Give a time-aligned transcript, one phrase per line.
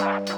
[0.00, 0.32] Herzlich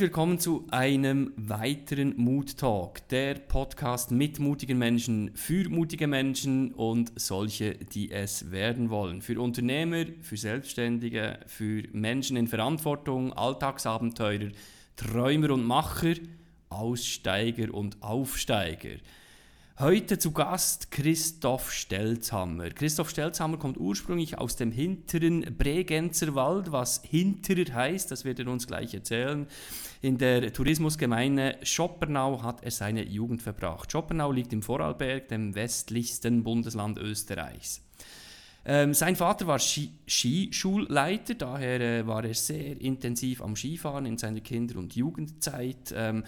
[0.00, 7.12] willkommen zu einem weiteren Mood Talk, der Podcast mit mutigen Menschen, für mutige Menschen und
[7.14, 9.22] solche, die es werden wollen.
[9.22, 14.50] Für Unternehmer, für Selbstständige, für Menschen in Verantwortung, Alltagsabenteurer,
[14.96, 16.14] Träumer und Macher,
[16.74, 18.96] Aussteiger und Aufsteiger.
[19.78, 22.70] Heute zu Gast Christoph Stelzhammer.
[22.70, 28.46] Christoph Stelzhammer kommt ursprünglich aus dem hinteren Bregenzer Wald, was hinterer heißt, das wird er
[28.48, 29.48] uns gleich erzählen.
[30.00, 33.90] In der Tourismusgemeinde Schoppernau hat er seine Jugend verbracht.
[33.90, 37.80] Schoppernau liegt im Vorarlberg, dem westlichsten Bundesland Österreichs.
[38.66, 44.16] Ähm, sein Vater war Ski Skischulleiter, daher äh, war er sehr intensiv am Skifahren in
[44.16, 45.92] seiner Kinder- und Jugendzeit.
[45.94, 46.24] Ähm,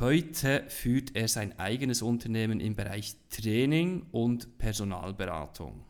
[0.00, 5.84] Heute führt er sein eigenes Unternehmen im Bereich Training und Personalberatung.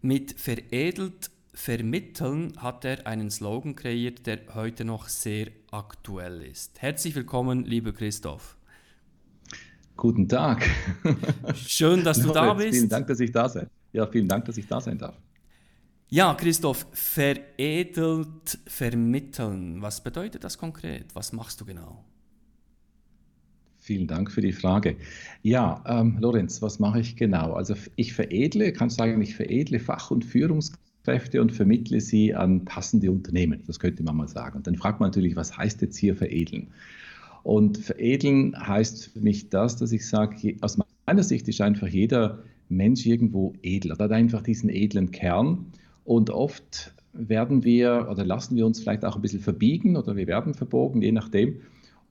[0.00, 6.80] Mit veredelt vermitteln hat er einen Slogan kreiert, der heute noch sehr aktuell ist.
[6.80, 8.56] Herzlich willkommen, lieber Christoph.
[9.96, 10.70] Guten Tag.
[11.56, 12.74] Schön, dass du da bist.
[12.76, 13.68] Vielen Dank, dass ich da sein.
[13.92, 15.16] Ja, vielen Dank, dass ich da sein darf.
[16.10, 19.82] Ja, Christoph, veredelt vermitteln.
[19.82, 21.12] Was bedeutet das konkret?
[21.14, 22.04] Was machst du genau?
[23.86, 24.96] Vielen Dank für die Frage.
[25.42, 27.52] Ja, ähm, Lorenz, was mache ich genau?
[27.52, 33.12] Also ich veredle, kann sagen, ich veredle Fach- und Führungskräfte und vermittle sie an passende
[33.12, 33.62] Unternehmen.
[33.68, 34.56] Das könnte man mal sagen.
[34.56, 36.72] Und dann fragt man natürlich, was heißt jetzt hier veredeln?
[37.44, 42.42] Und veredeln heißt für mich das, dass ich sage, aus meiner Sicht ist einfach jeder
[42.68, 43.92] Mensch irgendwo edel.
[43.92, 45.66] Er hat einfach diesen edlen Kern.
[46.04, 50.26] Und oft werden wir oder lassen wir uns vielleicht auch ein bisschen verbiegen oder wir
[50.26, 51.60] werden verbogen, je nachdem.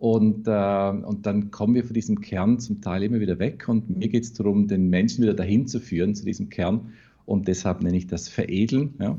[0.06, 3.68] Und, äh, und dann kommen wir von diesem Kern zum Teil immer wieder weg.
[3.68, 6.94] Und mir geht es darum, den Menschen wieder dahin zu führen, zu diesem Kern.
[7.26, 8.94] Und deshalb nenne ich das Veredeln.
[9.00, 9.18] Ja.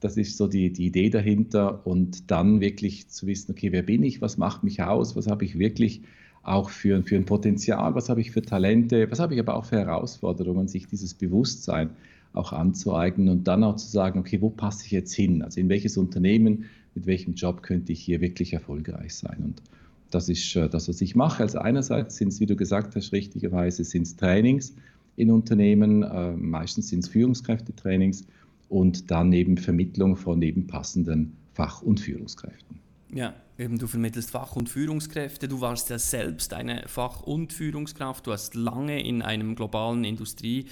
[0.00, 1.86] Das ist so die, die Idee dahinter.
[1.86, 5.46] Und dann wirklich zu wissen, okay, wer bin ich, was macht mich aus, was habe
[5.46, 6.02] ich wirklich
[6.42, 9.64] auch für, für ein Potenzial, was habe ich für Talente, was habe ich aber auch
[9.64, 11.88] für Herausforderungen, sich dieses Bewusstsein
[12.34, 15.40] auch anzueignen und dann auch zu sagen, okay, wo passe ich jetzt hin?
[15.40, 19.38] Also in welches Unternehmen, mit welchem Job könnte ich hier wirklich erfolgreich sein?
[19.42, 19.62] Und
[20.10, 21.42] das ist äh, das, was ich mache.
[21.42, 24.74] Also einerseits sind es, wie du gesagt hast, richtigerweise sind es Trainings
[25.16, 28.26] in Unternehmen, äh, meistens sind es Führungskräftetrainings
[28.68, 32.80] und dann eben Vermittlung von eben passenden Fach- und Führungskräften.
[33.12, 35.48] Ja, eben du vermittelst Fach- und Führungskräfte.
[35.48, 38.26] Du warst ja selbst eine Fach- und Führungskraft.
[38.26, 40.66] Du hast lange in einem globalen Industrie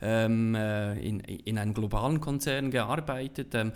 [0.00, 3.54] ähm, äh, in, in einem globalen Konzern gearbeitet.
[3.54, 3.72] Ähm,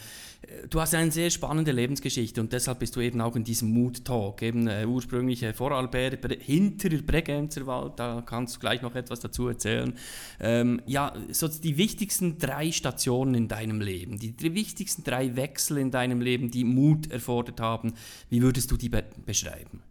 [0.71, 4.05] du hast eine sehr spannende Lebensgeschichte und deshalb bist du eben auch in diesem Mood
[4.05, 9.49] Talk, eben äh, ursprünglich äh, Vorarlberg, hinterer Bregenzerwald, da kannst du gleich noch etwas dazu
[9.49, 9.95] erzählen.
[10.41, 15.79] Ähm, ja, so die wichtigsten drei Stationen in deinem Leben, die, die, wichtigsten drei Wechsel
[15.79, 17.95] in deinem Leben, die Mut erfordert haben,
[18.31, 19.83] wie würdest du die be beschreiben?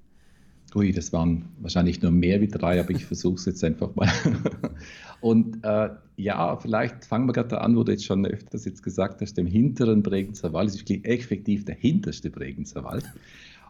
[0.74, 4.10] Ui, das waren wahrscheinlich nur mehr wie drei, aber ich versuche es jetzt einfach mal.
[5.22, 9.22] Und äh, ja, vielleicht fangen wir gerade an, wo du jetzt schon öfters jetzt gesagt
[9.22, 10.70] hast, dem hinteren Bregenzer Wald.
[10.70, 13.04] Es ist effektiv der hinterste Bregenzer Wald.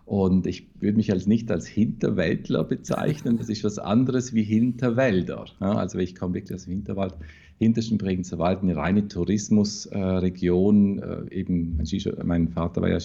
[0.06, 3.38] Und ich würde mich als nicht als Hinterwäldler bezeichnen.
[3.38, 5.46] Das ist was anderes wie Hinterwälder.
[5.60, 7.16] Ja, also ich komme wirklich aus dem Hinterwald,
[7.60, 11.00] hintersten Bregenzer Wald, eine reine Tourismusregion.
[11.00, 11.88] Äh, eben mein,
[12.26, 13.00] mein, Vater war ja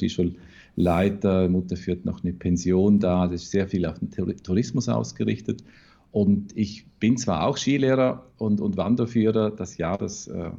[0.77, 3.27] Skischulleiter, Mutter führt noch eine Pension da.
[3.27, 4.11] Das ist sehr viel auf den
[4.43, 5.65] Tourismus ausgerichtet.
[6.13, 10.51] Und ich bin zwar auch Skilehrer und, und Wanderführer, das Jahr, das äh,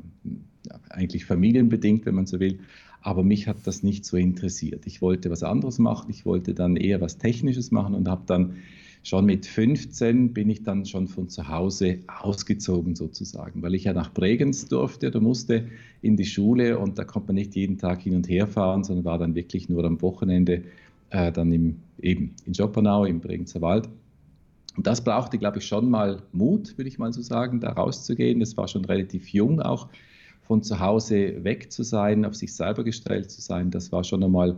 [0.90, 2.60] eigentlich familienbedingt, wenn man so will,
[3.02, 4.86] aber mich hat das nicht so interessiert.
[4.86, 8.58] Ich wollte was anderes machen, ich wollte dann eher was Technisches machen und habe dann
[9.04, 13.94] schon mit 15 bin ich dann schon von zu Hause ausgezogen sozusagen, weil ich ja
[13.94, 15.68] nach Bregenz durfte oder musste
[16.02, 19.06] in die Schule und da konnte man nicht jeden Tag hin und her fahren, sondern
[19.06, 20.64] war dann wirklich nur am Wochenende
[21.10, 23.88] äh, dann im, eben in Joppernau im Bregenzer Wald
[24.78, 28.40] und das brauchte, glaube ich, schon mal Mut, würde ich mal so sagen, da rauszugehen.
[28.40, 29.90] Das war schon relativ jung auch,
[30.44, 33.72] von zu Hause weg zu sein, auf sich selber gestellt zu sein.
[33.72, 34.56] Das war schon einmal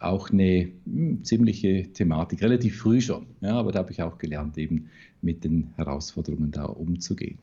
[0.00, 3.26] auch eine mh, hm, ziemliche Thematik, relativ früh schon.
[3.40, 4.88] Ja, aber da habe ich auch gelernt, eben
[5.22, 7.38] mit den Herausforderungen da umzugehen.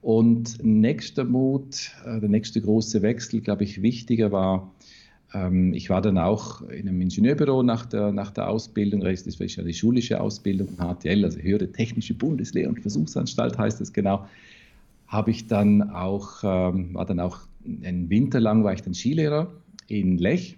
[0.00, 4.72] Und nächster Mut, äh, der nächste große Wechsel, glaube ich, wichtiger war,
[5.34, 9.56] ähm, ich war dann auch in einem Ingenieurbüro nach der, nach der Ausbildung, das ist
[9.56, 14.26] ja die schulische Ausbildung HTL, also Höhere Technische Bundeslehr- und Versuchsanstalt heißt es genau,
[15.06, 19.52] habe ich dann auch, ähm, war dann auch einen Winter lang war ich dann Skilehrer
[19.88, 20.56] in Lech,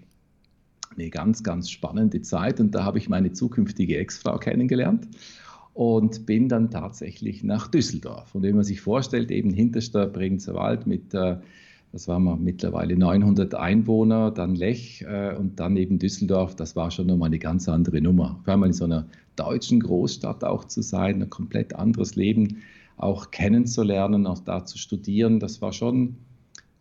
[1.00, 5.08] eine ganz, ganz spannende Zeit und da habe ich meine zukünftige Ex-Frau kennengelernt
[5.74, 8.34] und bin dann tatsächlich nach Düsseldorf.
[8.34, 11.36] Und wenn man sich vorstellt, eben hinterster Bregenzer Wald mit, äh,
[11.92, 16.90] was waren wir, mittlerweile 900 Einwohner, dann Lech äh, und dann eben Düsseldorf, das war
[16.90, 18.40] schon nochmal eine ganz andere Nummer.
[18.44, 19.06] Vor allem in so einer
[19.36, 22.58] deutschen Großstadt auch zu sein, ein komplett anderes Leben
[22.96, 26.16] auch kennenzulernen, auch da zu studieren, das war schon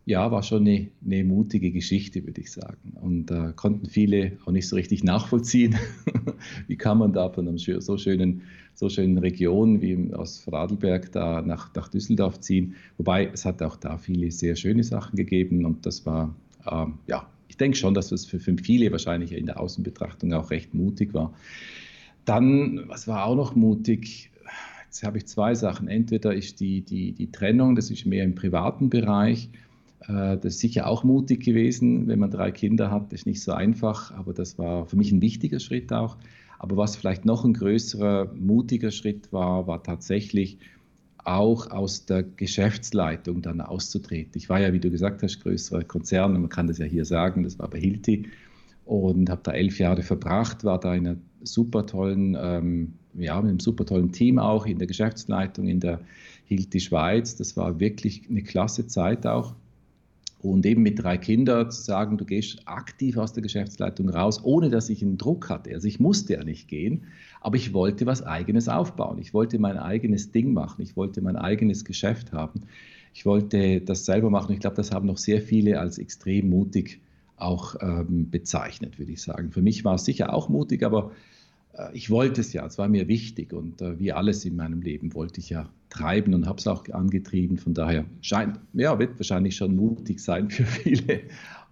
[0.06, 2.94] ja, war schon eine, eine mutige Geschichte, würde ich sagen.
[3.00, 5.76] Und äh, konnten viele auch nicht so richtig nachvollziehen,
[6.66, 8.42] wie kann man da von einer so schönen,
[8.74, 12.74] so schönen Region wie aus Vorarlberg da nach, nach Düsseldorf ziehen.
[12.96, 16.34] Wobei es hat auch da viele sehr schöne Sachen gegeben und das war,
[16.70, 20.50] ähm, ja, ich denke schon, dass das für, für viele wahrscheinlich in der Außenbetrachtung auch
[20.50, 21.34] recht mutig war.
[22.24, 24.30] Dann, was war auch noch mutig?
[24.86, 25.88] Jetzt habe ich zwei Sachen.
[25.88, 29.50] Entweder ist die, die, die Trennung, das ist mehr im privaten Bereich,
[30.06, 33.52] das ist sicher auch mutig gewesen, wenn man drei Kinder hat, das ist nicht so
[33.52, 36.16] einfach, aber das war für mich ein wichtiger Schritt auch.
[36.58, 40.58] Aber was vielleicht noch ein größerer, mutiger Schritt war, war tatsächlich
[41.24, 44.32] auch aus der Geschäftsleitung dann auszutreten.
[44.36, 47.42] Ich war ja, wie du gesagt hast, größerer Konzern, man kann das ja hier sagen,
[47.42, 48.26] das war bei Hilti
[48.84, 53.50] und habe da elf Jahre verbracht, war da in einer super tollen, ähm, ja, mit
[53.50, 56.00] einem super tollen Team auch in der Geschäftsleitung in der
[56.44, 57.36] Hilti Schweiz.
[57.36, 59.54] Das war wirklich eine klasse Zeit auch.
[60.42, 64.70] Und eben mit drei Kindern zu sagen, du gehst aktiv aus der Geschäftsleitung raus, ohne
[64.70, 65.70] dass ich einen Druck hatte.
[65.74, 67.04] Also ich musste ja nicht gehen,
[67.42, 69.18] aber ich wollte was eigenes aufbauen.
[69.18, 70.80] Ich wollte mein eigenes Ding machen.
[70.80, 72.62] Ich wollte mein eigenes Geschäft haben.
[73.12, 74.54] Ich wollte das selber machen.
[74.54, 77.00] Ich glaube, das haben noch sehr viele als extrem mutig
[77.36, 79.50] auch ähm, bezeichnet, würde ich sagen.
[79.50, 81.10] Für mich war es sicher auch mutig, aber
[81.92, 85.14] ich wollte es ja, es war mir wichtig und äh, wie alles in meinem Leben
[85.14, 87.58] wollte ich ja treiben und habe es auch angetrieben.
[87.58, 91.20] Von daher scheint, ja, wird wahrscheinlich schon mutig sein für viele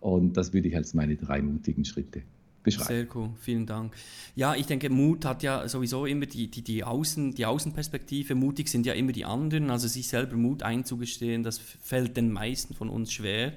[0.01, 2.23] und das würde ich als meine drei mutigen Schritte
[2.63, 2.89] beschreiben.
[2.89, 3.95] Sehr cool, vielen Dank.
[4.35, 8.35] Ja, ich denke, Mut hat ja sowieso immer die, die, die, Außen, die Außenperspektive.
[8.35, 9.71] Mutig sind ja immer die anderen.
[9.71, 13.53] Also sich selber Mut einzugestehen, das fällt den meisten von uns schwer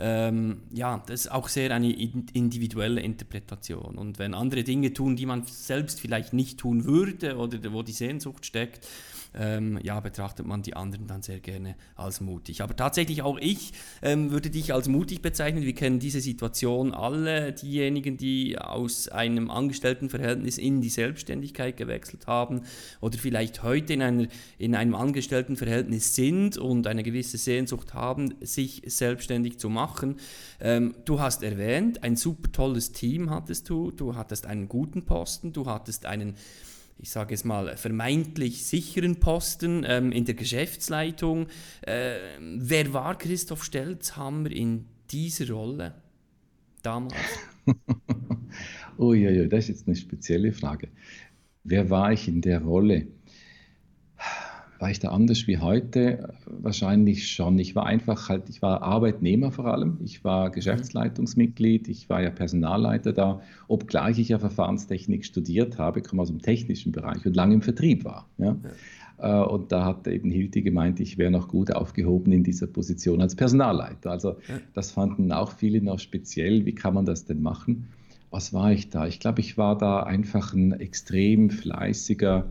[0.00, 3.98] ähm, ja, das ist auch sehr eine individuelle Interpretation.
[3.98, 7.92] Und wenn andere Dinge tun, die man selbst vielleicht nicht tun würde oder wo die
[7.92, 8.86] Sehnsucht steckt,
[9.34, 12.62] ähm, ja, betrachtet man die anderen dann sehr gerne als mutig.
[12.62, 13.72] Aber tatsächlich auch ich
[14.02, 15.62] ähm, würde dich als mutig bezeichnen.
[15.62, 22.62] Wir kennen diese Situation alle, diejenigen, die aus einem Angestelltenverhältnis in die Selbstständigkeit gewechselt haben
[23.00, 24.26] oder vielleicht heute in, einer,
[24.58, 30.16] in einem Angestelltenverhältnis sind und eine gewisse Sehnsucht haben, sich selbstständig zu machen.
[30.60, 35.52] Ähm, du hast erwähnt, ein super tolles Team hattest du, du hattest einen guten Posten,
[35.52, 36.34] du hattest einen
[37.02, 41.46] ich sage es mal, vermeintlich sicheren Posten ähm, in der Geschäftsleitung.
[41.82, 45.94] Äh, wer war Christoph Stelzhammer in dieser Rolle
[46.82, 47.14] damals?
[48.98, 50.88] Uiuiui, das ist jetzt eine spezielle Frage.
[51.64, 53.06] Wer war ich in der Rolle?
[54.80, 56.32] War ich da anders wie heute?
[56.46, 57.58] Wahrscheinlich schon.
[57.58, 59.98] Ich war einfach halt, ich war Arbeitnehmer vor allem.
[60.02, 66.22] Ich war Geschäftsleitungsmitglied, ich war ja Personalleiter da, obgleich ich ja Verfahrenstechnik studiert habe, komme
[66.22, 68.26] aus dem technischen Bereich und lange im Vertrieb war.
[68.38, 68.56] Ja?
[69.18, 69.42] ja.
[69.42, 73.20] Äh, und da hat eben Hilti gemeint, ich wäre noch gut aufgehoben in dieser Position
[73.20, 74.10] als Personalleiter.
[74.10, 74.60] Also ja.
[74.72, 76.64] das fanden auch viele noch speziell.
[76.64, 77.88] Wie kann man das denn machen?
[78.30, 79.06] Was war ich da?
[79.06, 82.46] Ich glaube, ich war da einfach ein extrem fleißiger,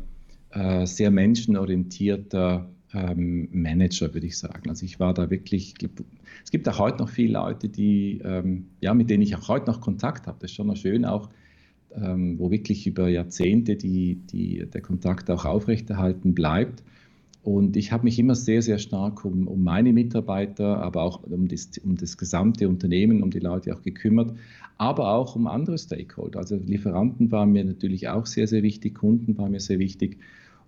[0.52, 4.70] äh, sehr menschenorientierter ähm, Manager, würde ich sagen.
[4.70, 5.76] Also ich war da wirklich,
[6.44, 9.68] es gibt auch heute noch viele Leute, die, ähm, ja, mit denen ich auch heute
[9.68, 10.38] noch Kontakt habe.
[10.42, 11.30] Das ist schon noch schön auch,
[11.94, 16.84] ähm, wo wirklich über Jahrzehnte die, die, der Kontakt auch aufrechterhalten bleibt.
[17.42, 21.48] Und ich habe mich immer sehr, sehr stark um, um meine Mitarbeiter, aber auch um
[21.48, 24.36] das, um das gesamte Unternehmen, um die Leute auch gekümmert,
[24.78, 26.40] aber auch um andere Stakeholder.
[26.40, 30.18] Also Lieferanten waren mir natürlich auch sehr, sehr wichtig, Kunden waren mir sehr wichtig.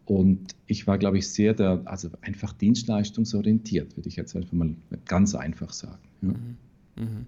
[0.05, 4.75] Und ich war, glaube ich, sehr der, also einfach dienstleistungsorientiert, würde ich jetzt einfach mal
[5.05, 6.07] ganz einfach sagen.
[6.21, 6.29] Ja.
[6.29, 6.57] Mhm.
[6.95, 7.25] Mhm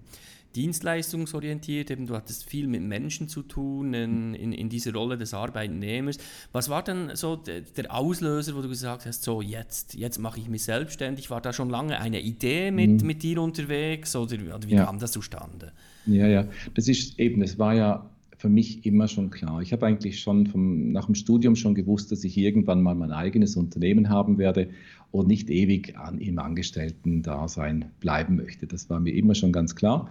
[0.54, 5.34] dienstleistungsorientiert, eben du hattest viel mit Menschen zu tun in, in, in dieser Rolle des
[5.34, 6.18] Arbeitnehmers.
[6.52, 10.40] Was war denn so der, der Auslöser, wo du gesagt hast, so jetzt, jetzt mache
[10.40, 11.30] ich mich selbstständig?
[11.30, 13.06] War da schon lange eine Idee mit, mhm.
[13.06, 14.84] mit dir unterwegs oder, oder wie ja.
[14.84, 15.72] kam das zustande?
[16.06, 19.62] Ja, ja, das ist eben, das war ja für mich immer schon klar.
[19.62, 23.12] Ich habe eigentlich schon vom, nach dem Studium schon gewusst, dass ich irgendwann mal mein
[23.12, 24.70] eigenes Unternehmen haben werde
[25.10, 28.66] und nicht ewig an, im Angestellten-Dasein bleiben möchte.
[28.66, 30.10] Das war mir immer schon ganz klar.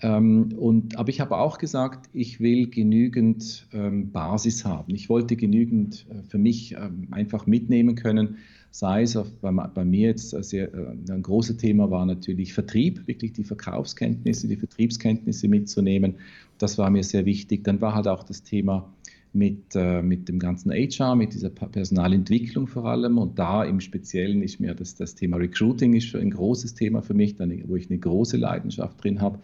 [0.00, 4.94] Ähm, und, aber ich habe auch gesagt, ich will genügend ähm, Basis haben.
[4.94, 8.38] Ich wollte genügend äh, für mich ähm, einfach mitnehmen können.
[8.70, 13.06] Sei es auf, bei, bei, mir jetzt sehr, äh, ein großes Thema war natürlich Vertrieb,
[13.06, 16.14] wirklich die Verkaufskenntnisse, die Vertriebskenntnisse mitzunehmen.
[16.58, 17.64] Das war mir sehr wichtig.
[17.64, 18.92] Dann war halt auch das Thema
[19.32, 23.18] mit, äh, mit dem ganzen HR, mit dieser Personalentwicklung vor allem.
[23.18, 27.14] Und da im Speziellen ist mir das, das Thema Recruiting ist ein großes Thema für
[27.14, 29.38] mich, wo ich eine große Leidenschaft drin habe.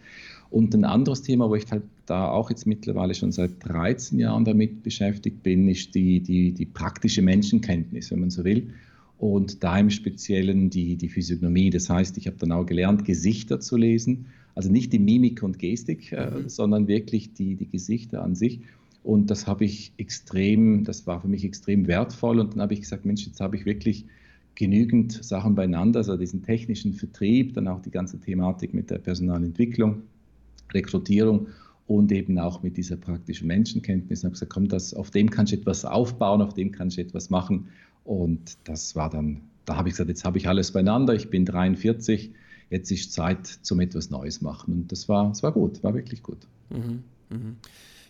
[0.49, 4.45] Und ein anderes Thema, wo ich halt da auch jetzt mittlerweile schon seit 13 Jahren
[4.45, 8.73] damit beschäftigt bin, ist die, die, die praktische Menschenkenntnis, wenn man so will.
[9.19, 11.69] Und da im Speziellen die, die Physiognomie.
[11.69, 14.25] Das heißt, ich habe dann auch gelernt, Gesichter zu lesen.
[14.55, 16.49] Also nicht die Mimik und Gestik, äh, mhm.
[16.49, 18.61] sondern wirklich die, die Gesichter an sich.
[19.03, 22.39] Und das habe ich extrem, das war für mich extrem wertvoll.
[22.39, 24.05] Und dann habe ich gesagt, Mensch, jetzt habe ich wirklich
[24.55, 30.03] genügend Sachen beieinander, also diesen technischen Vertrieb, dann auch die ganze Thematik mit der Personalentwicklung,
[30.73, 31.47] Rekrutierung
[31.87, 34.19] und eben auch mit dieser praktischen Menschenkenntnis.
[34.19, 37.01] Ich habe gesagt, komm, das, auf dem kannst du etwas aufbauen, auf dem kannst du
[37.01, 37.69] etwas machen.
[38.03, 41.45] Und das war dann, da habe ich gesagt, jetzt habe ich alles beieinander, ich bin
[41.45, 42.31] 43,
[42.69, 44.73] jetzt ist Zeit zum etwas Neues machen.
[44.73, 46.47] Und das war, das war gut, war wirklich gut.
[46.69, 47.37] Mhm, mh.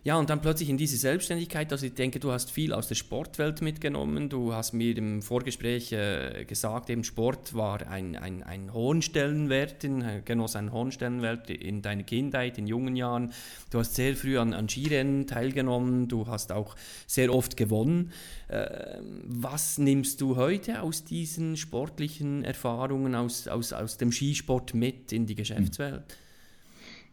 [0.05, 2.95] Ja, und dann plötzlich in diese Selbstständigkeit, also ich denke, du hast viel aus der
[2.95, 4.29] Sportwelt mitgenommen.
[4.29, 9.83] Du hast mir im Vorgespräch äh, gesagt, eben Sport war ein, ein, ein hohen Stellenwert,
[9.83, 13.33] in, äh, genoss einen hohen Stellenwert in deiner Kindheit, in jungen Jahren.
[13.71, 18.13] Du hast sehr früh an, an Skirennen teilgenommen, du hast auch sehr oft gewonnen.
[18.47, 25.11] Äh, was nimmst du heute aus diesen sportlichen Erfahrungen, aus, aus, aus dem Skisport mit
[25.11, 26.07] in die Geschäftswelt?
[26.07, 26.28] Mhm.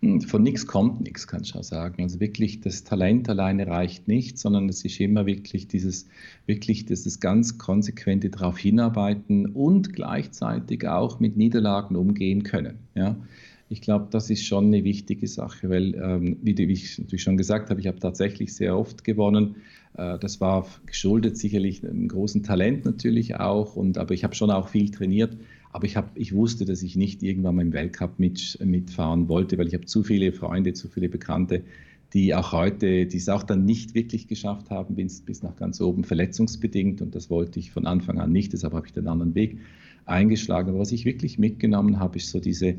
[0.02, 2.02] Hm, von nichts kommt nichts, kann ich auch sagen.
[2.02, 6.06] Also wirklich, das Talent alleine reicht nicht, sondern es ist immer wirklich dieses,
[6.46, 12.78] wirklich dieses ganz konsequente darauf hinarbeiten und gleichzeitig auch mit Niederlagen umgehen können.
[12.94, 13.16] Ja.
[13.68, 17.70] Ich glaube, das ist schon eine wichtige Sache, weil, ähm, wie, ich natürlich schon gesagt
[17.70, 19.56] habe, ich habe tatsächlich sehr oft gewonnen.
[19.96, 24.52] Äh, das war geschuldet sicherlich einem großen Talent natürlich auch, und, aber ich habe schon
[24.52, 25.36] auch viel trainiert.
[25.76, 29.58] Aber ich, hab, ich wusste, dass ich nicht irgendwann mal im Weltcup mit, mitfahren wollte,
[29.58, 31.64] weil ich habe zu viele Freunde, zu viele Bekannte,
[32.14, 35.82] die auch heute, die es auch dann nicht wirklich geschafft haben, bis, bis nach ganz
[35.82, 37.02] oben verletzungsbedingt.
[37.02, 38.54] Und das wollte ich von Anfang an nicht.
[38.54, 39.58] Deshalb habe ich den anderen Weg
[40.06, 40.70] eingeschlagen.
[40.70, 42.76] Aber was ich wirklich mitgenommen habe, ist so diese,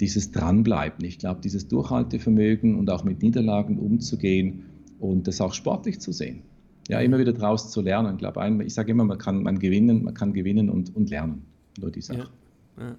[0.00, 1.04] dieses Dranbleiben.
[1.04, 4.64] Ich glaube, dieses Durchhaltevermögen und auch mit Niederlagen umzugehen
[4.98, 6.42] und das auch sportlich zu sehen.
[6.88, 8.14] Ja, immer wieder daraus zu lernen.
[8.14, 11.53] Ich glaube, ich sage immer, man kann, man gewinnen, man kann gewinnen und, und lernen.
[11.78, 12.28] Nur die Sache.
[12.78, 12.96] Ja, ja.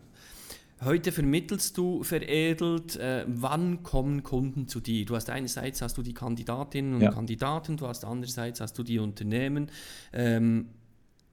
[0.81, 5.05] Heute vermittelst du veredelt, äh, wann kommen Kunden zu dir?
[5.05, 7.11] Du hast einerseits hast du die Kandidatinnen und ja.
[7.11, 9.71] Kandidaten, du hast andererseits hast du die Unternehmen.
[10.11, 10.65] Ähm,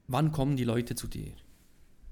[0.07, 1.33] wann kommen die Leute zu dir?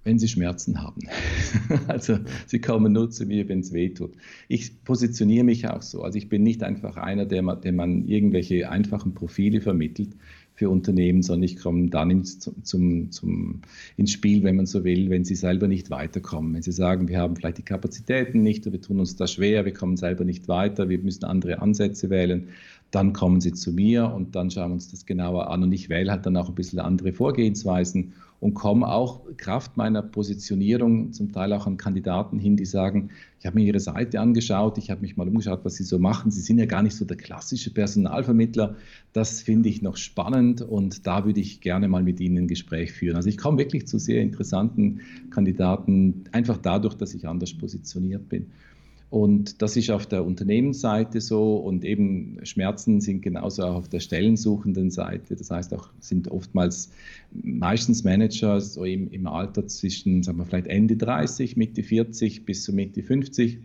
[0.03, 1.03] Wenn sie Schmerzen haben.
[1.87, 4.13] also sie kommen nur zu mir, wenn es weh tut.
[4.49, 6.03] Ich positioniere mich auch so.
[6.03, 10.17] Also ich bin nicht einfach einer, der man, der man irgendwelche einfachen Profile vermittelt,
[10.61, 13.63] für Unternehmen, sondern ich komme dann ins, zum, zum,
[13.97, 16.53] ins Spiel, wenn man so will, wenn sie selber nicht weiterkommen.
[16.53, 19.65] Wenn sie sagen, wir haben vielleicht die Kapazitäten nicht, oder wir tun uns da schwer,
[19.65, 22.49] wir kommen selber nicht weiter, wir müssen andere Ansätze wählen,
[22.91, 25.63] dann kommen sie zu mir und dann schauen wir uns das genauer an.
[25.63, 30.03] Und ich wähle halt dann auch ein bisschen andere Vorgehensweisen und komme auch Kraft meiner
[30.03, 34.79] Positionierung zum Teil auch an Kandidaten hin, die sagen, ich habe mir Ihre Seite angeschaut,
[34.79, 36.31] ich habe mich mal umgeschaut, was Sie so machen.
[36.31, 38.77] Sie sind ja gar nicht so der klassische Personalvermittler.
[39.13, 42.93] Das finde ich noch spannend und da würde ich gerne mal mit Ihnen ein Gespräch
[42.93, 43.17] führen.
[43.17, 48.47] Also ich komme wirklich zu sehr interessanten Kandidaten, einfach dadurch, dass ich anders positioniert bin.
[49.11, 53.99] Und das ist auf der Unternehmensseite so und eben Schmerzen sind genauso auch auf der
[53.99, 55.35] stellensuchenden Seite.
[55.35, 56.93] Das heißt auch, sind oftmals
[57.33, 62.63] meistens Manager so im, im Alter zwischen, sagen wir vielleicht Ende 30, Mitte 40 bis
[62.63, 63.59] zu Mitte 50,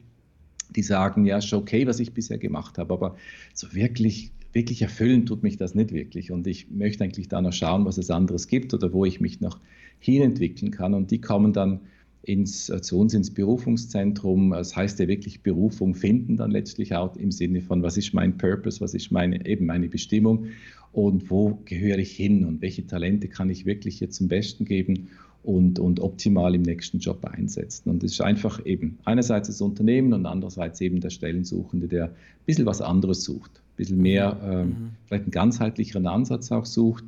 [0.76, 3.16] die sagen, ja, schon okay, was ich bisher gemacht habe, aber
[3.54, 6.32] so wirklich wirklich erfüllen tut mich das nicht wirklich.
[6.32, 9.42] Und ich möchte eigentlich da noch schauen, was es anderes gibt oder wo ich mich
[9.42, 9.60] noch
[10.00, 10.94] hinentwickeln kann.
[10.94, 11.82] Und die kommen dann
[12.26, 14.52] ins, zu uns ins Berufungszentrum.
[14.52, 18.38] Das heißt ja wirklich Berufung finden dann letztlich auch im Sinne von, was ist mein
[18.38, 20.48] Purpose, was ist meine, eben meine Bestimmung
[20.92, 25.10] und wo gehöre ich hin und welche Talente kann ich wirklich hier zum Besten geben
[25.44, 27.90] und, und optimal im nächsten Job einsetzen.
[27.90, 32.46] Und es ist einfach eben einerseits das Unternehmen und andererseits eben der Stellensuchende, der ein
[32.46, 34.90] bisschen was anderes sucht, ein bisschen mehr, ähm, mhm.
[35.06, 37.04] vielleicht einen ganzheitlicheren Ansatz auch sucht,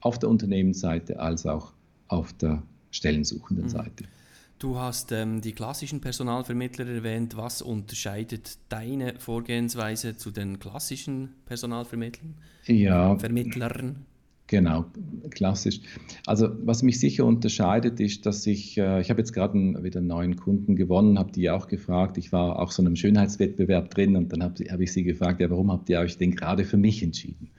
[0.00, 1.72] auf der Unternehmensseite als auch
[2.06, 3.70] auf der stellensuchenden mhm.
[3.70, 4.04] Seite.
[4.58, 7.36] Du hast ähm, die klassischen Personalvermittler erwähnt.
[7.36, 12.34] Was unterscheidet deine Vorgehensweise zu den klassischen Personalvermittlern?
[12.66, 13.16] Ja.
[13.18, 14.04] Vermittlern?
[14.48, 14.86] Genau,
[15.30, 15.80] klassisch.
[16.26, 20.08] Also was mich sicher unterscheidet, ist, dass ich, äh, ich habe jetzt gerade wieder einen
[20.08, 24.16] neuen Kunden gewonnen, habe die auch gefragt, ich war auch so in einem Schönheitswettbewerb drin
[24.16, 26.78] und dann habe hab ich sie gefragt, ja, warum habt ihr euch denn gerade für
[26.78, 27.50] mich entschieden?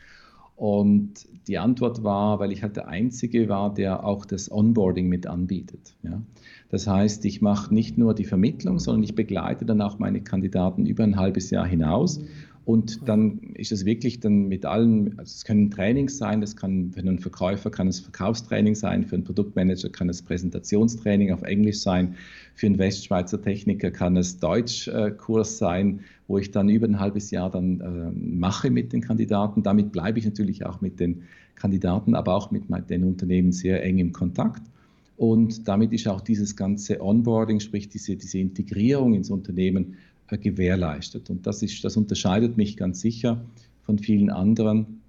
[0.60, 5.25] Und die Antwort war, weil ich halt der Einzige war, der auch das Onboarding mit
[5.25, 5.96] anbietet.
[6.04, 6.22] Ja?
[6.68, 10.86] Das heißt, ich mache nicht nur die Vermittlung, sondern ich begleite dann auch meine Kandidaten
[10.86, 12.20] über ein halbes Jahr hinaus
[12.70, 16.92] und dann ist es wirklich dann mit allen, also es können Trainings sein, das kann
[16.92, 21.80] für einen Verkäufer kann es Verkaufstraining sein, für einen Produktmanager kann es Präsentationstraining auf Englisch
[21.80, 22.14] sein,
[22.54, 27.50] für einen Westschweizer Techniker kann es Deutschkurs sein, wo ich dann über ein halbes Jahr
[27.50, 29.64] dann äh, mache mit den Kandidaten.
[29.64, 31.24] Damit bleibe ich natürlich auch mit den
[31.56, 34.62] Kandidaten, aber auch mit den Unternehmen sehr eng im Kontakt.
[35.18, 41.30] Und damit ist auch dieses ganze Onboarding, sprich diese, diese Integrierung ins Unternehmen, äh, gewährleistet.
[41.30, 43.44] Und das, ist, das unterscheidet mich ganz sicher
[43.82, 45.02] von vielen anderen.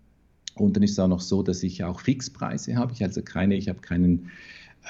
[0.54, 2.92] Und dann ist es auch noch so, dass ich auch Fixpreise habe.
[2.92, 4.30] Ich also keine, ich habe keinen,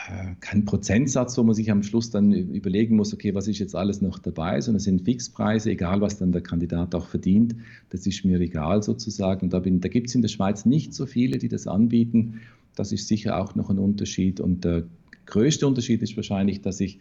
[0.09, 3.75] äh, keinen Prozentsatz, wo man sich am Schluss dann überlegen muss, okay, was ist jetzt
[3.75, 7.55] alles noch dabei, sondern es sind Fixpreise, egal was dann der Kandidat auch verdient.
[7.91, 9.47] Das ist mir egal sozusagen.
[9.47, 12.41] Und da, da gibt es in der Schweiz nicht so viele, die das anbieten.
[12.77, 14.41] Das ist sicher auch noch ein Unterschied.
[14.41, 14.85] Und der
[15.27, 16.99] größte Unterschied ist wahrscheinlich, dass ich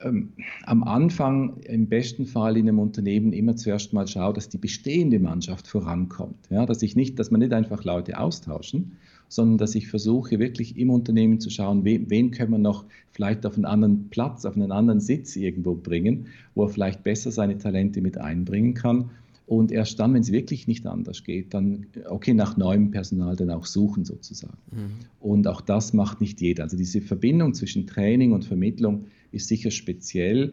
[0.00, 0.32] ähm,
[0.64, 5.18] am Anfang im besten Fall in einem Unternehmen immer zuerst mal schaue, dass die bestehende
[5.18, 6.36] Mannschaft vorankommt.
[6.50, 8.92] Ja, dass ich nicht, dass man nicht einfach Leute austauschen,
[9.28, 13.44] sondern dass ich versuche wirklich im Unternehmen zu schauen, wen, wen können wir noch vielleicht
[13.44, 17.58] auf einen anderen Platz, auf einen anderen Sitz irgendwo bringen, wo er vielleicht besser seine
[17.58, 19.10] Talente mit einbringen kann.
[19.46, 23.50] Und erst dann, wenn es wirklich nicht anders geht, dann, okay, nach neuem Personal dann
[23.50, 24.58] auch suchen sozusagen.
[24.70, 24.90] Mhm.
[25.20, 26.64] Und auch das macht nicht jeder.
[26.64, 30.52] Also diese Verbindung zwischen Training und Vermittlung ist sicher speziell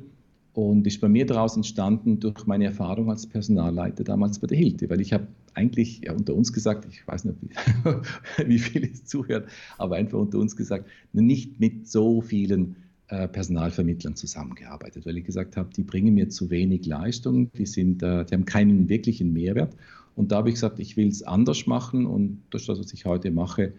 [0.53, 4.89] und ist bei mir daraus entstanden durch meine Erfahrung als Personalleiter damals bei der Hilti,
[4.89, 7.49] weil ich habe eigentlich ja, unter uns gesagt, ich weiß nicht, wie,
[8.47, 9.45] wie viele es zuhören,
[9.77, 12.77] aber einfach unter uns gesagt, nicht mit so vielen
[13.07, 18.01] äh, Personalvermittlern zusammengearbeitet, weil ich gesagt habe, die bringen mir zu wenig Leistung, die, sind,
[18.01, 19.75] äh, die haben keinen wirklichen Mehrwert.
[20.15, 23.05] Und da habe ich gesagt, ich will es anders machen und durch das, was ich
[23.05, 23.73] heute mache,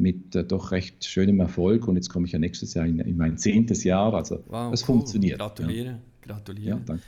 [0.00, 1.86] mit äh, doch recht schönem Erfolg.
[1.88, 4.14] Und jetzt komme ich ja nächstes Jahr in, in mein zehntes Jahr.
[4.14, 4.86] Also wow, es cool.
[4.86, 5.38] funktioniert.
[5.38, 5.98] Gratuliere, ja.
[6.22, 6.68] gratuliere.
[6.68, 7.02] Ja, danke.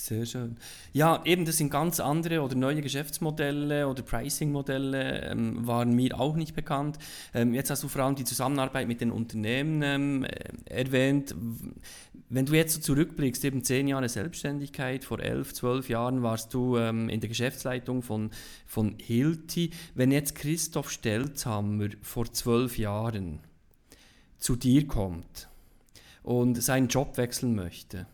[0.00, 0.56] Sehr schön.
[0.94, 6.36] Ja, eben, das sind ganz andere oder neue Geschäftsmodelle oder Pricing-Modelle, ähm, waren mir auch
[6.36, 6.98] nicht bekannt.
[7.34, 10.26] Ähm, jetzt hast du vor allem die Zusammenarbeit mit den Unternehmen ähm,
[10.64, 11.34] erwähnt.
[12.30, 16.78] Wenn du jetzt so zurückblickst, eben zehn Jahre Selbstständigkeit, vor elf, zwölf Jahren warst du
[16.78, 18.30] ähm, in der Geschäftsleitung von,
[18.66, 19.70] von Hilti.
[19.94, 23.40] Wenn jetzt Christoph Stelzhammer vor zwölf Jahren
[24.38, 25.50] zu dir kommt
[26.22, 28.06] und seinen Job wechseln möchte,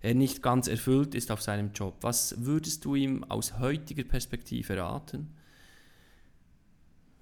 [0.00, 1.96] er nicht ganz erfüllt ist auf seinem Job.
[2.00, 5.28] Was würdest du ihm aus heutiger Perspektive raten?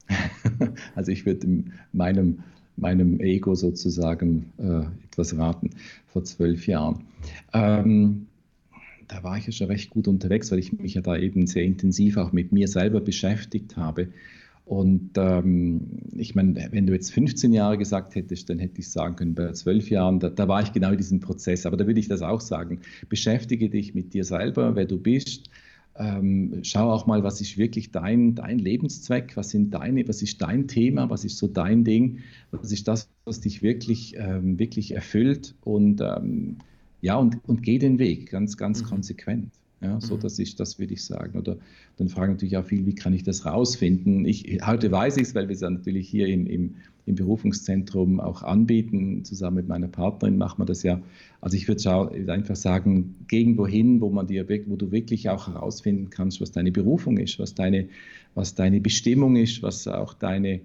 [0.94, 2.42] Also ich würde meinem,
[2.76, 5.70] meinem Ego sozusagen äh, etwas raten
[6.06, 7.04] vor zwölf Jahren.
[7.52, 8.28] Ähm,
[9.08, 11.64] da war ich ja schon recht gut unterwegs, weil ich mich ja da eben sehr
[11.64, 14.08] intensiv auch mit mir selber beschäftigt habe
[14.66, 19.14] und ähm, ich meine, wenn du jetzt 15 Jahre gesagt hättest, dann hätte ich sagen
[19.14, 21.66] können, bei 12 Jahren, da, da war ich genau in diesem Prozess.
[21.66, 22.80] Aber da würde ich das auch sagen.
[23.08, 25.50] Beschäftige dich mit dir selber, wer du bist.
[25.94, 30.42] Ähm, schau auch mal, was ist wirklich dein, dein Lebenszweck, was, sind deine, was ist
[30.42, 32.18] dein Thema, was ist so dein Ding,
[32.50, 36.56] was ist das, was dich wirklich, ähm, wirklich erfüllt und ähm,
[37.02, 38.86] ja, und, und geh den Weg ganz, ganz mhm.
[38.86, 39.52] konsequent.
[39.82, 40.20] Ja, so mhm.
[40.20, 41.38] dass ich, das würde ich sagen.
[41.38, 41.58] Oder
[41.98, 44.24] dann fragen natürlich auch viel, wie kann ich das rausfinden?
[44.24, 48.18] Ich, heute weiß ich es, weil wir es ja natürlich hier im, im, im, Berufungszentrum
[48.18, 49.22] auch anbieten.
[49.24, 51.02] Zusammen mit meiner Partnerin machen wir das ja.
[51.42, 56.08] Also ich würde einfach sagen, gegen wohin, wo man dir, wo du wirklich auch herausfinden
[56.08, 57.88] kannst, was deine Berufung ist, was deine,
[58.34, 60.60] was deine Bestimmung ist, was auch deine,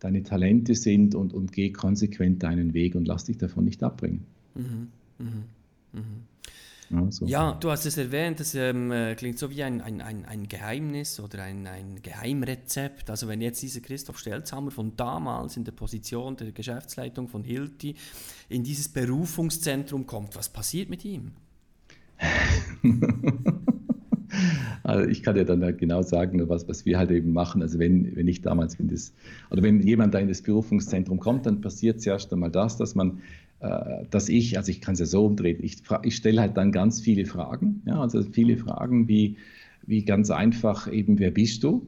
[0.00, 4.24] deine Talente sind und, und geh konsequent deinen Weg und lass dich davon nicht abbringen.
[4.56, 4.88] Mhm.
[5.20, 5.44] Mhm.
[6.90, 7.26] Ja, so.
[7.26, 10.48] ja, du hast es erwähnt, das ähm, äh, klingt so wie ein, ein, ein, ein
[10.48, 13.10] Geheimnis oder ein, ein Geheimrezept.
[13.10, 17.96] Also wenn jetzt dieser Christoph Stelzhammer von damals in der Position der Geschäftsleitung von Hilti
[18.48, 21.32] in dieses Berufungszentrum kommt, was passiert mit ihm?
[24.82, 27.62] Also ich kann dir dann genau sagen, was, was wir halt eben machen.
[27.62, 29.12] Also wenn, wenn ich damals in das,
[29.50, 33.20] oder wenn jemand da in das Berufungszentrum kommt, dann passiert zuerst einmal das, dass man
[33.58, 37.00] dass ich, also ich kann es ja so umdrehen, ich, ich stelle halt dann ganz
[37.00, 39.36] viele Fragen, ja, also viele Fragen wie,
[39.86, 41.86] wie ganz einfach eben, wer bist du?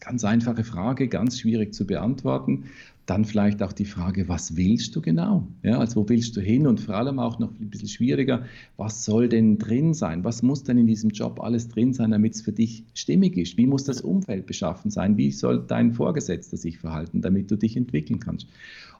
[0.00, 2.64] Ganz einfache Frage, ganz schwierig zu beantworten.
[3.06, 5.46] Dann vielleicht auch die Frage, was willst du genau?
[5.62, 6.66] Ja, also wo willst du hin?
[6.66, 8.44] Und vor allem auch noch ein bisschen schwieriger,
[8.78, 10.24] was soll denn drin sein?
[10.24, 13.58] Was muss denn in diesem Job alles drin sein, damit es für dich stimmig ist?
[13.58, 15.18] Wie muss das Umfeld beschaffen sein?
[15.18, 18.46] Wie soll dein Vorgesetzter sich verhalten, damit du dich entwickeln kannst?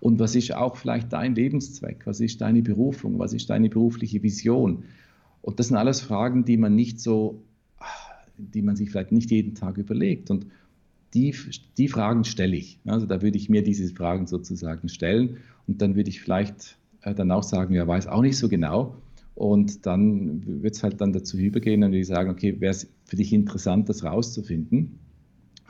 [0.01, 2.03] Und was ist auch vielleicht dein Lebenszweck?
[2.05, 3.19] Was ist deine Berufung?
[3.19, 4.85] Was ist deine berufliche Vision?
[5.41, 7.43] Und das sind alles Fragen, die man nicht so,
[8.37, 10.31] die man sich vielleicht nicht jeden Tag überlegt.
[10.31, 10.47] Und
[11.15, 11.35] die,
[11.79, 12.81] die Fragen stelle ich.
[12.85, 17.15] Also da würde ich mir diese Fragen sozusagen stellen und dann würde ich vielleicht äh,
[17.15, 18.97] dann auch sagen, ja, weiß auch nicht so genau.
[19.35, 22.89] Und dann wird es halt dann dazu übergehen, dann würde ich sagen, okay, wäre es
[23.05, 24.99] für dich interessant, das rauszufinden?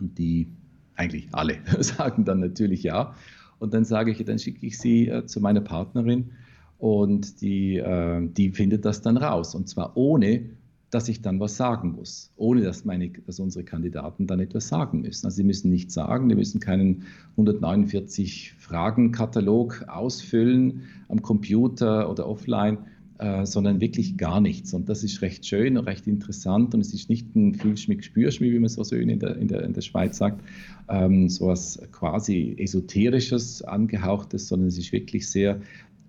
[0.00, 0.48] Und die
[0.96, 3.14] eigentlich alle sagen dann natürlich ja.
[3.59, 6.33] Und dann sage ich, dann schicke ich sie äh, zu meiner Partnerin
[6.78, 9.54] und die, äh, die findet das dann raus.
[9.54, 10.50] Und zwar ohne
[10.94, 15.00] dass ich dann was sagen muss, ohne dass, meine, dass unsere Kandidaten dann etwas sagen
[15.00, 15.26] müssen.
[15.26, 17.02] Also sie müssen nichts sagen, die müssen keinen
[17.33, 22.78] 149 Fragen-Katalog ausfüllen am Computer oder offline,
[23.18, 24.72] äh, sondern wirklich gar nichts.
[24.72, 28.52] Und das ist recht schön und recht interessant und es ist nicht ein Fühlschmick, Spürschmick,
[28.52, 30.44] wie man so schön in der, in der, in der Schweiz sagt,
[30.88, 35.61] ähm, so was quasi esoterisches, angehauchtes, sondern es ist wirklich sehr,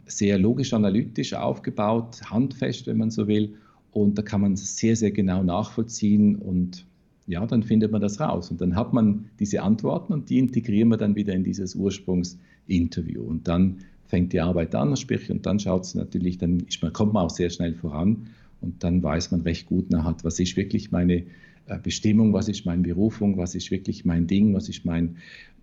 [0.06, 3.56] sehr logisch-analytisch aufgebaut, handfest, wenn man so will
[3.96, 6.86] und da kann man es sehr, sehr genau nachvollziehen und
[7.28, 8.52] ja, dann findet man das raus.
[8.52, 13.22] Und dann hat man diese Antworten und die integrieren wir dann wieder in dieses Ursprungsinterview.
[13.22, 16.92] Und dann fängt die Arbeit an, sprich, und dann schaut es natürlich, dann ist man,
[16.92, 18.28] kommt man auch sehr schnell voran
[18.60, 21.24] und dann weiß man recht gut nachher, was ist wirklich meine
[21.68, 25.16] äh, Bestimmung, was ist meine Berufung, was ist wirklich mein Ding, was ist mein,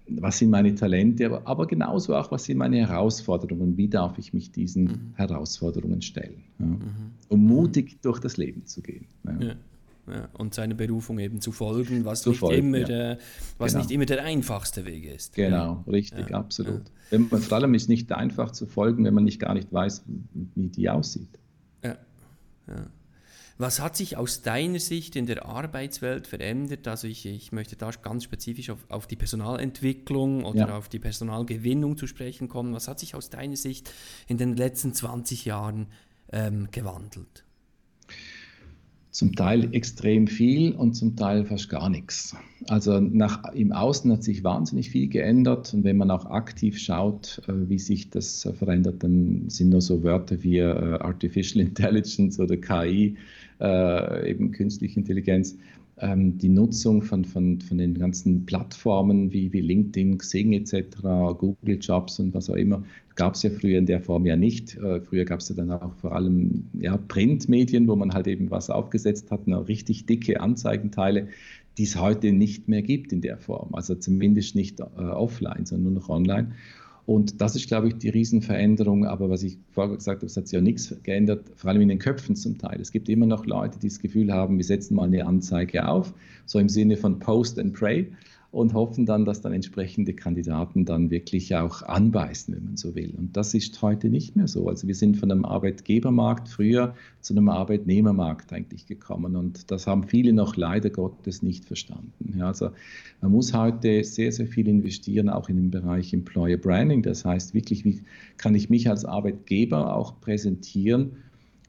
[0.08, 4.32] was sind meine Talente, aber, aber genauso auch, was sind meine Herausforderungen, wie darf ich
[4.32, 5.12] mich diesen mhm.
[5.14, 6.80] Herausforderungen stellen, ja, mhm.
[7.28, 9.06] um mutig durch das Leben zu gehen.
[9.24, 9.54] Ja.
[10.08, 13.18] Ja, und seine Berufung eben zu folgen, was, zu nicht, folgen, immer, der,
[13.58, 13.84] was genau.
[13.84, 15.36] nicht immer der einfachste Weg ist.
[15.36, 16.82] Genau, richtig, absolut.
[17.12, 20.02] Man, vor allem ist nicht einfach zu folgen, wenn man nicht gar nicht weiß,
[20.56, 21.38] wie die aussieht.
[21.84, 21.96] Ja,
[22.66, 22.86] ja.
[23.62, 26.88] Was hat sich aus deiner Sicht in der Arbeitswelt verändert?
[26.88, 30.76] Also ich, ich möchte da ganz spezifisch auf, auf die Personalentwicklung oder ja.
[30.76, 32.74] auf die Personalgewinnung zu sprechen kommen.
[32.74, 33.88] Was hat sich aus deiner Sicht
[34.26, 35.86] in den letzten 20 Jahren
[36.32, 37.44] ähm, gewandelt?
[39.12, 42.34] Zum Teil extrem viel und zum Teil fast gar nichts.
[42.66, 47.40] Also nach, im Außen hat sich wahnsinnig viel geändert und wenn man auch aktiv schaut,
[47.46, 52.40] äh, wie sich das äh, verändert, dann sind nur so Wörter wie äh, Artificial Intelligence
[52.40, 53.16] oder KI
[53.62, 55.56] äh, eben künstliche Intelligenz,
[55.98, 60.96] ähm, die Nutzung von, von, von den ganzen Plattformen wie, wie LinkedIn, Xing etc.,
[61.38, 62.82] Google Jobs und was auch immer,
[63.14, 64.76] gab es ja früher in der Form ja nicht.
[64.76, 68.50] Äh, früher gab es ja dann auch vor allem ja, Printmedien, wo man halt eben
[68.50, 71.28] was aufgesetzt hat, noch richtig dicke Anzeigenteile,
[71.78, 73.74] die es heute nicht mehr gibt in der Form.
[73.74, 76.52] Also zumindest nicht äh, offline, sondern nur noch online.
[77.04, 79.06] Und das ist, glaube ich, die Riesenveränderung.
[79.06, 81.88] Aber was ich vorher gesagt habe, es hat sich ja nichts geändert, vor allem in
[81.88, 82.80] den Köpfen zum Teil.
[82.80, 86.14] Es gibt immer noch Leute, die das Gefühl haben, wir setzen mal eine Anzeige auf,
[86.46, 88.12] so im Sinne von Post and Pray
[88.52, 93.14] und hoffen dann, dass dann entsprechende Kandidaten dann wirklich auch anbeißen, wenn man so will.
[93.16, 94.68] Und das ist heute nicht mehr so.
[94.68, 100.04] Also wir sind von einem Arbeitgebermarkt früher zu einem Arbeitnehmermarkt eigentlich gekommen und das haben
[100.04, 102.36] viele noch leider Gottes nicht verstanden.
[102.38, 102.70] Ja, also
[103.22, 107.02] man muss heute sehr, sehr viel investieren, auch in den Bereich Employer Branding.
[107.02, 108.02] Das heißt wirklich, wie
[108.36, 111.12] kann ich mich als Arbeitgeber auch präsentieren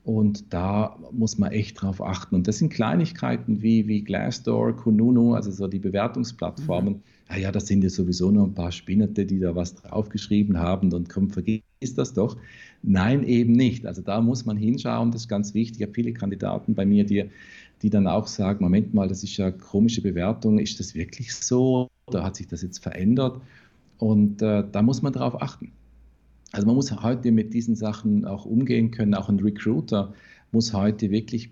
[0.03, 2.35] und da muss man echt drauf achten.
[2.35, 6.95] Und das sind Kleinigkeiten wie, wie Glassdoor, Kununu, also so die Bewertungsplattformen.
[6.95, 7.01] Mhm.
[7.29, 10.91] Ja, ja, das sind ja sowieso nur ein paar Spinnerte, die da was draufgeschrieben haben
[10.91, 11.61] und komm, vergiss
[11.95, 12.35] das doch.
[12.81, 13.85] Nein, eben nicht.
[13.85, 15.79] Also da muss man hinschauen, das ist ganz wichtig.
[15.79, 17.29] Ich habe viele Kandidaten bei mir, die,
[17.81, 21.87] die dann auch sagen, Moment mal, das ist ja komische Bewertung, ist das wirklich so?
[22.07, 23.39] Oder hat sich das jetzt verändert?
[23.99, 25.71] Und äh, da muss man drauf achten.
[26.53, 29.15] Also man muss heute mit diesen Sachen auch umgehen können.
[29.15, 30.13] Auch ein Recruiter
[30.51, 31.49] muss heute wirklich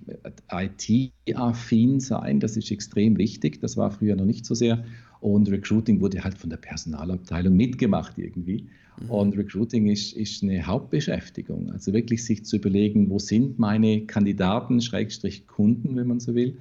[0.51, 2.39] IT-affin sein.
[2.39, 3.59] Das ist extrem wichtig.
[3.61, 4.83] Das war früher noch nicht so sehr.
[5.19, 8.67] Und Recruiting wurde halt von der Personalabteilung mitgemacht irgendwie.
[9.01, 9.09] Mhm.
[9.09, 11.71] Und Recruiting ist, ist eine Hauptbeschäftigung.
[11.71, 16.59] Also wirklich sich zu überlegen, wo sind meine Kandidaten, Schrägstrich Kunden, wenn man so will.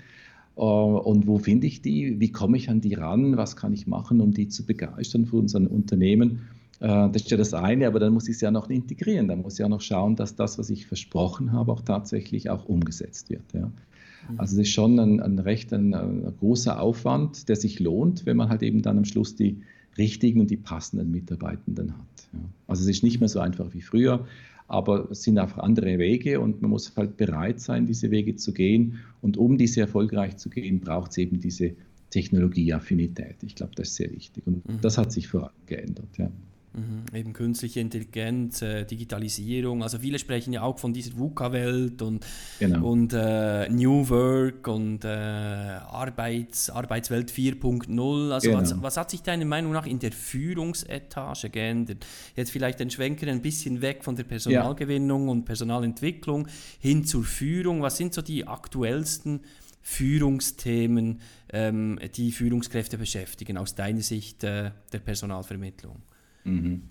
[0.57, 2.19] Äh, und wo finde ich die?
[2.21, 3.37] Wie komme ich an die ran?
[3.37, 6.41] Was kann ich machen, um die zu begeistern für unser Unternehmen?
[6.81, 9.29] Äh, das ist ja das eine, aber dann muss ich es ja noch integrieren.
[9.29, 12.65] Dann muss ich ja noch schauen, dass das, was ich versprochen habe, auch tatsächlich auch
[12.65, 13.53] umgesetzt wird.
[13.53, 13.67] Ja.
[13.67, 14.41] Mhm.
[14.41, 18.37] Also es ist schon ein, ein recht ein, ein, großer Aufwand, der sich lohnt, wenn
[18.37, 19.63] man halt eben dann am Schluss die
[19.99, 22.29] richtigen und die passenden Mitarbeitenden hat.
[22.33, 22.41] Ja.
[22.67, 24.27] Also es ist nicht mehr so einfach wie früher,
[24.69, 28.53] aber es sind einfach andere Wege und man muss halt bereit sein, diese Wege zu
[28.53, 29.01] gehen.
[29.21, 31.73] Und um diese erfolgreich zu gehen, braucht es eben diese
[32.11, 33.43] Technologieaffinität.
[33.43, 34.47] Ich glaube, das ist sehr wichtig.
[34.47, 34.81] Und mhm.
[34.81, 36.17] das hat sich vor allem geändert.
[36.19, 36.31] Ja.
[36.73, 39.83] Mhm, eben künstliche Intelligenz, äh, Digitalisierung.
[39.83, 42.25] Also viele sprechen ja auch von dieser VUCA-Welt und,
[42.61, 42.87] genau.
[42.87, 48.31] und äh, New Work und äh, Arbeits, Arbeitswelt 4.0.
[48.31, 48.61] Also genau.
[48.61, 52.07] was, was, hat sich deiner Meinung nach in der Führungsetage geändert?
[52.37, 55.33] Jetzt vielleicht den Schwenker ein bisschen weg von der Personalgewinnung ja.
[55.33, 56.47] und Personalentwicklung
[56.79, 57.83] hin zur Führung.
[57.83, 59.41] Was sind so die aktuellsten
[59.83, 61.21] Führungsthemen,
[61.53, 66.01] ähm, die Führungskräfte beschäftigen aus deiner Sicht äh, der Personalvermittlung?
[66.45, 66.83] Mhm.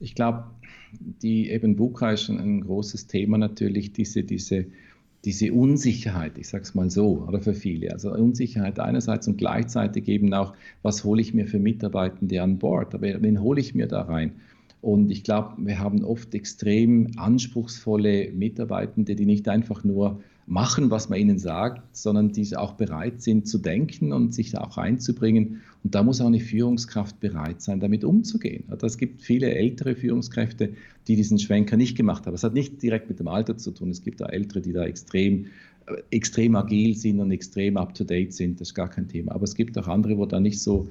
[0.00, 0.44] Ich glaube,
[1.22, 4.66] die eben VUCA ist ein, großes Thema natürlich, diese, diese,
[5.24, 7.92] diese Unsicherheit, ich sage es mal so, oder für viele.
[7.92, 12.94] Also Unsicherheit einerseits und gleichzeitig eben auch, was hole ich mir für Mitarbeitende an Bord,
[12.94, 14.32] aber wen hole ich mir da rein?
[14.80, 21.08] Und ich glaube, wir haben oft extrem anspruchsvolle Mitarbeitende, die nicht einfach nur machen, was
[21.08, 25.62] man ihnen sagt, sondern die auch bereit sind zu denken und sich auch einzubringen.
[25.84, 28.64] Und da muss auch eine Führungskraft bereit sein, damit umzugehen.
[28.68, 30.74] Also es gibt viele ältere Führungskräfte,
[31.08, 32.34] die diesen Schwenker nicht gemacht haben.
[32.34, 33.90] Es hat nicht direkt mit dem Alter zu tun.
[33.90, 35.46] Es gibt da Ältere, die da extrem,
[35.86, 38.60] äh, extrem agil sind und extrem up-to-date sind.
[38.60, 39.32] Das ist gar kein Thema.
[39.32, 40.88] Aber es gibt auch andere, wo da nicht so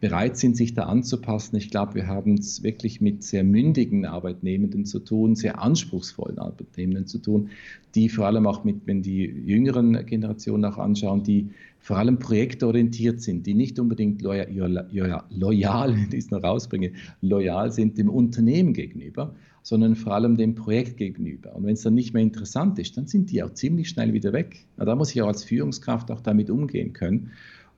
[0.00, 1.56] bereit sind, sich da anzupassen.
[1.56, 7.06] Ich glaube, wir haben es wirklich mit sehr mündigen Arbeitnehmenden zu tun, sehr anspruchsvollen Arbeitnehmenden
[7.06, 7.50] zu tun,
[7.94, 13.20] die vor allem auch mit, wenn die jüngeren Generationen auch anschauen, die vor allem projektorientiert
[13.20, 14.86] sind, die nicht unbedingt loyal,
[15.30, 20.54] loyal, wenn ich es noch rausbringe, loyal sind dem Unternehmen gegenüber, sondern vor allem dem
[20.54, 21.54] Projekt gegenüber.
[21.54, 24.32] Und wenn es dann nicht mehr interessant ist, dann sind die auch ziemlich schnell wieder
[24.32, 24.64] weg.
[24.76, 27.32] Da muss ich auch als Führungskraft auch damit umgehen können.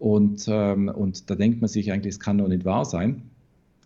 [0.04, 3.22] Und, ähm, und da denkt man sich eigentlich, es kann doch nicht wahr sein,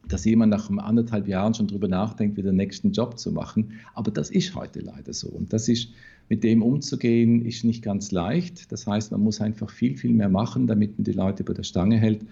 [0.08, 3.74] dass jemand nach anderthalb Jahren schon darüber nachdenkt, wieder den nächsten Job zu machen.
[3.94, 5.28] Aber das ist heute leider so.
[5.28, 5.90] Und das ist,
[6.28, 8.72] mit dem umzugehen, ist nicht ganz leicht.
[8.72, 11.62] Das heißt, man muss einfach viel, viel mehr machen, damit man die Leute bei der
[11.62, 12.22] Stange hält,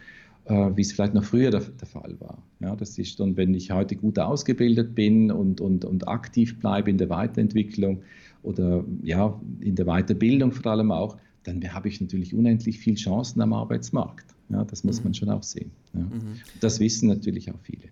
[0.46, 2.42] äh, wie es vielleicht noch früher der, der, Fall war.
[2.58, 6.90] Ja, das ist dann, wenn ich heute gut ausgebildet bin und, und, und aktiv bleibe
[6.90, 8.02] in der Weiterentwicklung
[8.42, 13.40] oder ja, in der Weiterbildung vor allem auch, dann habe ich natürlich unendlich viele Chancen
[13.40, 14.26] am Arbeitsmarkt.
[14.48, 15.04] Ja, das muss mhm.
[15.04, 15.70] man schon auch sehen.
[15.94, 16.00] Ja.
[16.00, 16.40] Mhm.
[16.60, 17.88] Das wissen natürlich auch viele.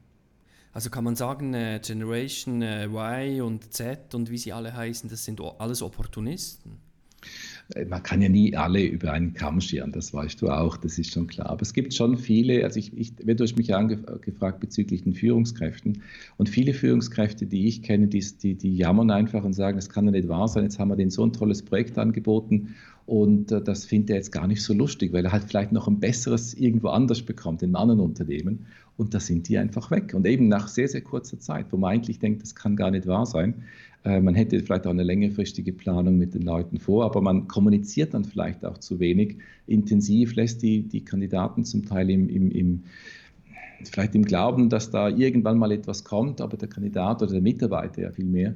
[0.72, 5.08] Also kann man sagen, äh, Generation äh, Y und Z und wie sie alle heißen,
[5.08, 6.72] das sind alles Opportunisten?
[7.74, 10.98] Äh, man kann ja nie alle über einen Kamm scheren, das weißt du auch, das
[10.98, 11.48] ist schon klar.
[11.50, 16.02] Aber es gibt schon viele, also ich, ich werde durch mich angefragt bezüglich den Führungskräften
[16.36, 20.06] und viele Führungskräfte, die ich kenne, die, die, die jammern einfach und sagen, es kann
[20.06, 22.74] ja nicht wahr sein, jetzt haben wir denen so ein tolles Projekt angeboten
[23.06, 25.88] und äh, das findet er jetzt gar nicht so lustig, weil er halt vielleicht noch
[25.88, 28.66] ein besseres irgendwo anders bekommt, in einem anderen Unternehmen.
[28.96, 30.14] Und da sind die einfach weg.
[30.14, 33.06] Und eben nach sehr, sehr kurzer Zeit, wo man eigentlich denkt, das kann gar nicht
[33.06, 33.64] wahr sein.
[34.04, 38.14] Äh, man hätte vielleicht auch eine längerfristige Planung mit den Leuten vor, aber man kommuniziert
[38.14, 39.36] dann vielleicht auch zu wenig
[39.66, 42.84] intensiv, lässt die, die Kandidaten zum Teil im, im, im
[43.82, 48.02] vielleicht im Glauben, dass da irgendwann mal etwas kommt, aber der Kandidat oder der Mitarbeiter
[48.02, 48.54] ja viel mehr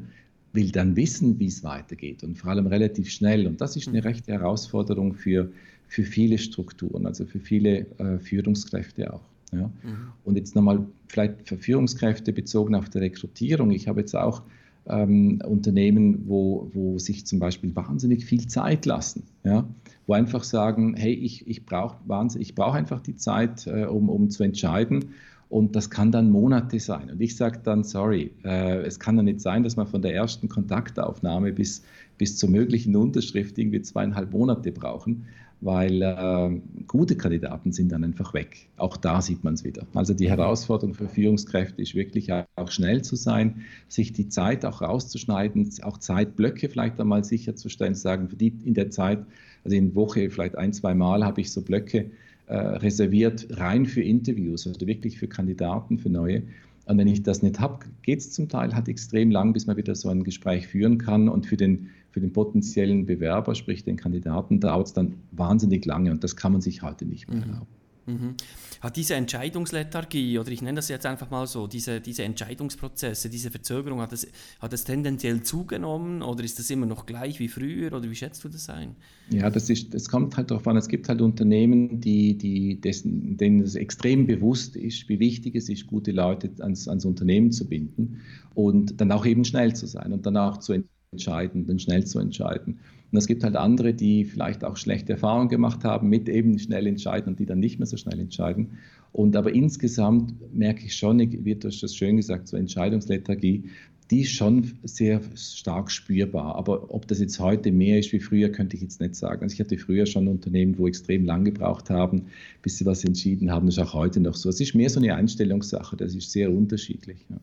[0.53, 3.47] will dann wissen, wie es weitergeht und vor allem relativ schnell.
[3.47, 5.51] Und das ist eine rechte Herausforderung für,
[5.87, 9.23] für viele Strukturen, also für viele äh, Führungskräfte auch.
[9.53, 9.67] Ja.
[9.67, 10.13] Mhm.
[10.25, 13.71] Und jetzt nochmal vielleicht für Führungskräfte bezogen auf die Rekrutierung.
[13.71, 14.43] Ich habe jetzt auch
[14.87, 19.69] ähm, Unternehmen, wo, wo sich zum Beispiel wahnsinnig viel Zeit lassen, ja,
[20.07, 24.43] wo einfach sagen, hey, ich, ich brauche brauch einfach die Zeit, äh, um, um zu
[24.43, 25.11] entscheiden
[25.51, 27.11] und das kann dann Monate sein.
[27.11, 30.15] Und ich sage dann, sorry, äh, es kann ja nicht sein, dass man von der
[30.15, 31.83] ersten Kontaktaufnahme bis,
[32.19, 35.27] bis zur möglichen Unterschrift irgendwie zweieinhalb Monate brauchen,
[35.61, 38.69] weil äh, gute Kandidaten sind dann einfach weg.
[38.77, 39.87] Auch da sieht man es wieder.
[39.95, 44.83] Also die Herausforderung für Führungskräfte ist wirklich auch schnell zu sein, sich die Zeit auch
[44.83, 49.25] rauszuschneiden, auch Zeitblöcke vielleicht einmal sicherzustellen, zu sagen, in der Zeit,
[49.65, 52.11] also in der Woche vielleicht ein, zwei Mal habe ich so Blöcke,
[52.49, 56.43] äh, reserviert rein für Interviews, also wirklich für Kandidaten, für neue.
[56.87, 59.77] Und wenn ich das nicht habe, geht es zum Teil halt extrem lang, bis man
[59.77, 61.29] wieder so ein Gespräch führen kann.
[61.29, 66.11] Und für den, für den potenziellen Bewerber, sprich den Kandidaten, dauert es dann wahnsinnig lange.
[66.11, 67.43] Und das kann man sich heute nicht mehr mhm.
[67.43, 67.78] erlauben.
[68.09, 68.35] Mhm.
[68.81, 73.51] Hat diese Entscheidungslethargie, oder ich nenne das jetzt einfach mal so, diese, diese Entscheidungsprozesse, diese
[73.51, 74.27] Verzögerung, hat es,
[74.61, 78.42] hat es tendenziell zugenommen oder ist das immer noch gleich wie früher oder wie schätzt
[78.44, 78.97] du das ein?
[79.31, 80.77] Ja, das, ist, das kommt halt darauf an.
[80.77, 85.68] Es gibt halt Unternehmen, die, die dessen, denen es extrem bewusst ist, wie wichtig es
[85.68, 88.23] ist, gute Leute ans, ans Unternehmen zu binden
[88.55, 92.18] und dann auch eben schnell zu sein und dann auch zu entscheiden, dann schnell zu
[92.21, 92.79] entscheiden.
[93.11, 96.87] Und es gibt halt andere, die vielleicht auch schlechte Erfahrungen gemacht haben mit eben schnell
[96.87, 98.79] entscheiden und die dann nicht mehr so schnell entscheiden.
[99.12, 103.64] Und aber insgesamt merke ich schon, wie du das schön gesagt, so Entscheidungslethargie,
[104.11, 106.55] die ist schon sehr stark spürbar.
[106.55, 109.42] Aber ob das jetzt heute mehr ist wie früher, könnte ich jetzt nicht sagen.
[109.42, 112.27] Also ich hatte früher schon Unternehmen, wo extrem lang gebraucht haben,
[112.62, 113.66] bis sie was entschieden haben.
[113.66, 114.49] Das ist auch heute noch so.
[114.49, 117.18] Es ist mehr so eine Einstellungssache, das ist sehr unterschiedlich.
[117.29, 117.37] Ja.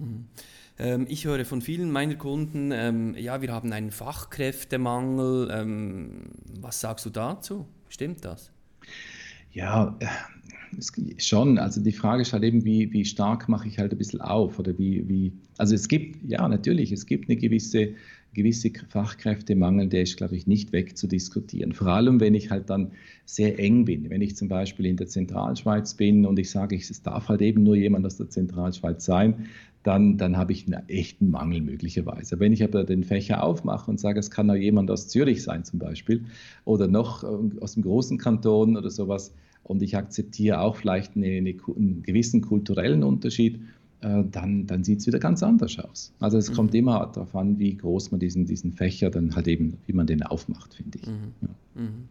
[0.00, 0.24] Mhm.
[0.78, 5.50] Ähm, ich höre von vielen meiner Kunden, ähm, ja, wir haben einen Fachkräftemangel.
[5.52, 6.22] Ähm,
[6.60, 7.66] was sagst du dazu?
[7.88, 8.50] Stimmt das?
[9.52, 9.98] Ja,
[11.18, 11.58] schon.
[11.58, 14.58] Also die Frage ist halt eben, wie, wie stark mache ich halt ein bisschen auf
[14.58, 17.94] oder wie, wie, also es gibt, ja, natürlich, es gibt eine gewisse,
[18.34, 21.72] gewisse Fachkräftemangel, der ist, glaube ich, nicht wegzudiskutieren.
[21.72, 22.92] Vor allem, wenn ich halt dann
[23.26, 24.08] sehr eng bin.
[24.08, 27.62] Wenn ich zum Beispiel in der Zentralschweiz bin und ich sage, es darf halt eben
[27.62, 29.48] nur jemand aus der Zentralschweiz sein,
[29.82, 32.38] dann, dann habe ich einen echten Mangel möglicherweise.
[32.38, 35.64] Wenn ich aber den Fächer aufmache und sage, es kann auch jemand aus Zürich sein
[35.64, 36.24] zum Beispiel
[36.64, 41.26] oder noch äh, aus dem großen Kanton oder sowas, und ich akzeptiere auch vielleicht eine,
[41.26, 43.60] eine, einen gewissen kulturellen Unterschied,
[44.00, 46.12] äh, dann, dann sieht es wieder ganz anders aus.
[46.18, 46.54] Also es mhm.
[46.54, 50.06] kommt immer darauf an, wie groß man diesen, diesen Fächer dann halt eben, wie man
[50.06, 51.06] den aufmacht, finde ich.
[51.06, 51.34] Mhm.
[51.40, 51.48] Ja.
[51.82, 52.08] Mhm.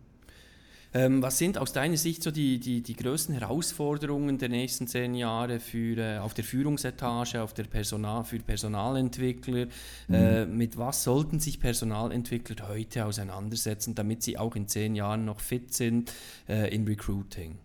[0.93, 5.15] Ähm, was sind aus deiner Sicht so die, die, die größten Herausforderungen der nächsten zehn
[5.15, 9.67] Jahre für, äh, auf der Führungsetage, auf der Personal, für Personalentwickler?
[10.10, 10.13] Mhm.
[10.13, 15.39] Äh, mit was sollten sich Personalentwickler heute auseinandersetzen, damit sie auch in zehn Jahren noch
[15.39, 16.12] fit sind
[16.49, 17.58] äh, im Recruiting?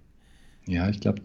[0.68, 1.22] Ja, ich glaube,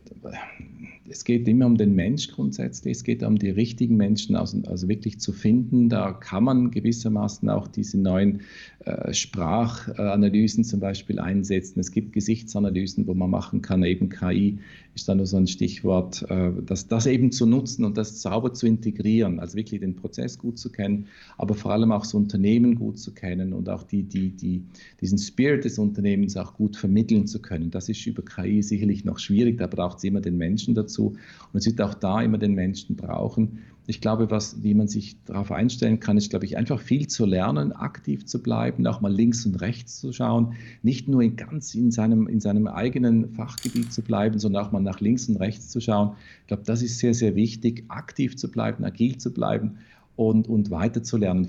[1.09, 2.97] es geht immer um den Mensch grundsätzlich.
[2.97, 5.89] Es geht um die richtigen Menschen, also, also wirklich zu finden.
[5.89, 8.41] Da kann man gewissermaßen auch diese neuen
[8.85, 11.79] äh, Sprachanalysen zum Beispiel einsetzen.
[11.79, 14.59] Es gibt Gesichtsanalysen, wo man machen kann, eben KI
[15.01, 18.53] ist da nur so ein Stichwort, äh, das, das eben zu nutzen und das sauber
[18.53, 22.75] zu integrieren, also wirklich den Prozess gut zu kennen, aber vor allem auch das Unternehmen
[22.75, 24.63] gut zu kennen und auch die, die, die,
[25.01, 27.71] diesen Spirit des Unternehmens auch gut vermitteln zu können.
[27.71, 31.15] Das ist über KI sicherlich noch schwierig, da braucht es immer den Menschen dazu
[31.51, 33.59] und es wird auch da immer den Menschen brauchen.
[33.91, 37.25] Ich glaube, was, wie man sich darauf einstellen kann, ist, glaube ich, einfach viel zu
[37.25, 41.75] lernen, aktiv zu bleiben, auch mal links und rechts zu schauen, nicht nur in ganz
[41.75, 45.67] in seinem, in seinem eigenen Fachgebiet zu bleiben, sondern auch mal nach links und rechts
[45.67, 46.15] zu schauen.
[46.43, 49.79] Ich glaube, das ist sehr, sehr wichtig, aktiv zu bleiben, agil zu bleiben
[50.15, 51.01] und, und weiter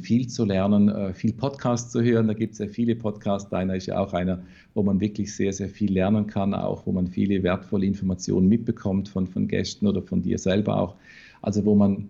[0.02, 2.26] viel zu lernen, äh, viel Podcasts zu hören.
[2.26, 3.50] Da gibt es ja viele Podcasts.
[3.50, 4.42] Deiner ist ja auch einer,
[4.74, 9.08] wo man wirklich sehr, sehr viel lernen kann, auch wo man viele wertvolle Informationen mitbekommt
[9.08, 10.96] von, von Gästen oder von dir selber auch.
[11.40, 12.08] Also wo man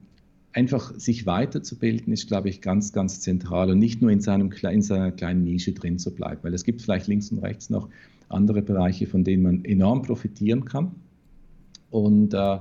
[0.53, 4.83] einfach sich weiterzubilden, ist, glaube ich, ganz, ganz zentral und nicht nur in, seinem, in
[4.83, 7.89] seiner kleinen Nische drin zu bleiben, weil es gibt vielleicht links und rechts noch
[8.29, 10.95] andere Bereiche, von denen man enorm profitieren kann.
[11.91, 12.59] Und äh,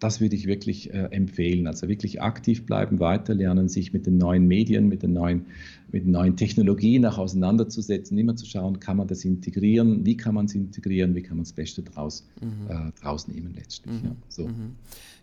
[0.00, 1.66] das würde ich wirklich äh, empfehlen.
[1.66, 5.46] Also wirklich aktiv bleiben, weiterlernen, sich mit den neuen Medien, mit den neuen,
[5.92, 10.34] mit den neuen Technologien auch auseinanderzusetzen, immer zu schauen, kann man das integrieren, wie kann
[10.34, 12.70] man es integrieren, wie kann man das Beste draus, mhm.
[12.70, 14.02] äh, draus nehmen letztlich.
[14.02, 14.08] Mhm.
[14.08, 14.48] Ja, so.
[14.48, 14.76] mhm.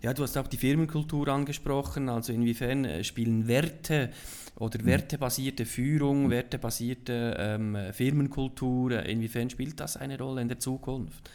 [0.03, 4.11] ja, du hast auch die Firmenkultur angesprochen, also inwiefern äh, spielen Werte
[4.59, 4.85] oder mhm.
[4.85, 11.31] wertebasierte Führung, wertebasierte ähm, Firmenkultur, äh, inwiefern spielt das eine Rolle in der Zukunft?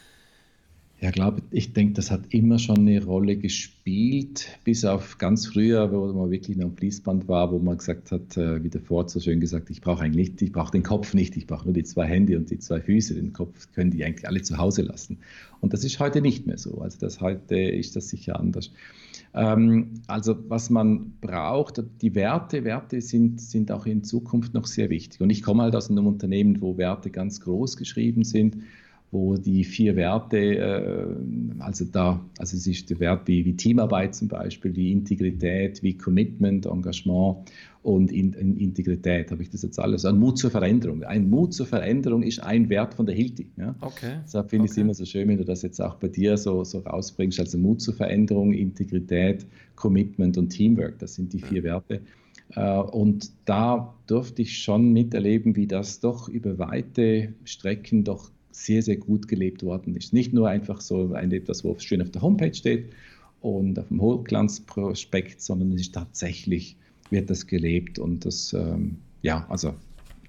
[1.03, 5.91] Ja, glaube ich, denke, das hat immer schon eine Rolle gespielt, bis auf ganz früher,
[5.91, 9.09] wo man wirklich noch am Fließband war, wo man gesagt hat, äh, wie der Ford
[9.09, 11.73] so schön gesagt, ich brauche eigentlich nicht, ich brauche den Kopf nicht, ich brauche nur
[11.73, 13.15] die zwei Hände und die zwei Füße.
[13.15, 15.17] Den Kopf können die eigentlich alle zu Hause lassen.
[15.59, 16.77] Und das ist heute nicht mehr so.
[16.77, 18.71] Also das heute ist das sicher anders.
[19.33, 24.89] Ähm, also was man braucht, die Werte, Werte sind, sind auch in Zukunft noch sehr
[24.89, 25.19] wichtig.
[25.19, 28.55] Und ich komme halt aus einem Unternehmen, wo Werte ganz groß geschrieben sind
[29.13, 31.05] wo die vier Werte, äh,
[31.59, 35.95] also da, also es ist der Wert wie, wie Teamarbeit zum Beispiel, wie Integrität, wie
[35.95, 37.51] Commitment, Engagement
[37.83, 41.03] und in, in Integrität, habe ich das jetzt alles, ein Mut zur Veränderung.
[41.03, 43.51] Ein Mut zur Veränderung ist ein Wert von der Hilti.
[43.55, 43.75] Ja?
[43.81, 44.15] Okay.
[44.23, 44.71] Deshalb finde okay.
[44.71, 47.39] ich es immer so schön, wenn du das jetzt auch bei dir so, so rausbringst,
[47.39, 49.45] also Mut zur Veränderung, Integrität,
[49.75, 51.63] Commitment und Teamwork, das sind die vier ja.
[51.63, 52.01] Werte.
[52.55, 58.81] Äh, und da durfte ich schon miterleben, wie das doch über weite Strecken doch sehr,
[58.81, 60.13] sehr gut gelebt worden ist.
[60.13, 62.89] Nicht nur einfach so ein etwas, wo schön auf der Homepage steht
[63.41, 66.77] und auf dem Hochglanzprospekt, sondern es ist tatsächlich,
[67.09, 69.73] wird das gelebt und das, ähm, ja, also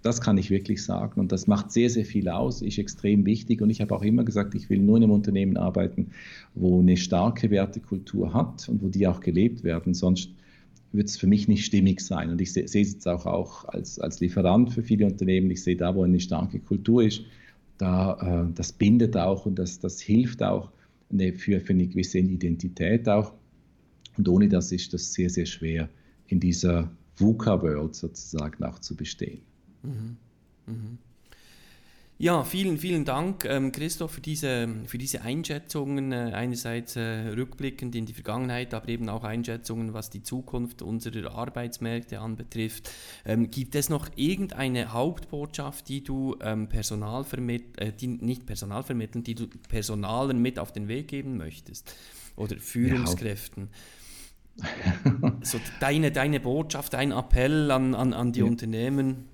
[0.03, 3.63] das kann ich wirklich sagen und das macht sehr, sehr viel aus, ist extrem wichtig
[3.63, 6.11] und ich habe auch immer gesagt, ich will nur in einem Unternehmen arbeiten,
[6.55, 10.31] wo eine starke Wertekultur hat und wo die auch gelebt werden, sonst
[10.93, 12.31] wird es für mich nicht stimmig sein.
[12.31, 15.77] Und ich sehe es jetzt auch, auch als, als Lieferant für viele Unternehmen, ich sehe
[15.77, 17.23] da, wo eine starke Kultur ist,
[17.79, 20.71] da, äh, das bindet auch und das, das hilft auch
[21.11, 23.35] eine, für, für eine gewisse Identität auch.
[24.17, 25.89] Und ohne das ist das sehr, sehr schwer
[26.27, 29.43] in dieser VUCA-World sozusagen auch zu bestehen.
[29.83, 30.17] Mhm.
[30.67, 30.99] Mhm.
[32.17, 36.13] Ja, vielen, vielen Dank, ähm, Christoph, für diese, für diese Einschätzungen.
[36.13, 41.35] Äh, einerseits äh, rückblickend in die Vergangenheit, aber eben auch Einschätzungen, was die Zukunft unserer
[41.35, 42.89] Arbeitsmärkte anbetrifft.
[43.25, 47.27] Ähm, gibt es noch irgendeine Hauptbotschaft, die du ähm, Personal
[47.79, 51.97] äh, die, nicht Personal vermitteln, die du Personalen mit auf den Weg geben möchtest
[52.37, 53.71] oder Führungskräften?
[54.57, 55.37] Ja.
[55.43, 58.47] so deine, deine Botschaft, dein Appell an, an, an die ja.
[58.47, 59.34] Unternehmen?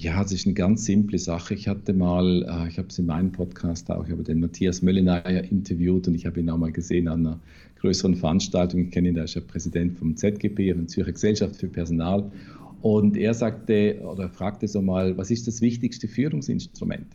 [0.00, 1.52] Ja, es ist eine ganz simple Sache.
[1.52, 4.80] Ich hatte mal, äh, ich habe es in meinem Podcast auch, ich habe den Matthias
[4.80, 7.40] Mölleneier interviewt und ich habe ihn auch mal gesehen an einer
[7.80, 8.86] größeren Veranstaltung.
[8.86, 12.32] Ich kenne ihn, der ist ja Präsident vom ZGP, der Zürcher Gesellschaft für Personal.
[12.80, 17.08] Und er sagte oder fragte so mal, was ist das wichtigste Führungsinstrument?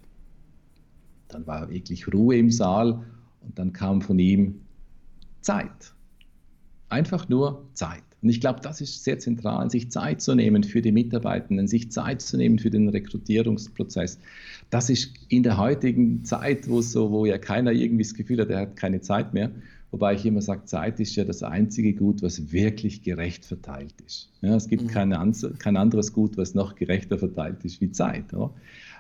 [1.29, 3.03] Dann war wirklich Ruhe im Saal
[3.41, 4.61] und dann kam von ihm
[5.41, 5.95] Zeit.
[6.89, 8.03] Einfach nur Zeit.
[8.25, 11.91] Und ich glaube, das ist sehr zentral, sich Zeit zu nehmen für die Mitarbeitenden, sich
[11.91, 14.17] Zeit zu nehmen für den Rekrutierungsprozess.
[14.71, 18.49] Das ist in der heutigen Zeit, wo, so, wo ja keiner irgendwie das Gefühl hat,
[18.49, 19.51] er hat keine Zeit mehr.
[19.91, 24.31] Wobei ich immer sage, Zeit ist ja das einzige Gut, was wirklich gerecht verteilt ist.
[24.41, 24.87] Ja, es gibt mhm.
[24.87, 28.33] keine, kein anderes Gut, was noch gerechter verteilt ist wie Zeit.
[28.33, 28.51] Oder?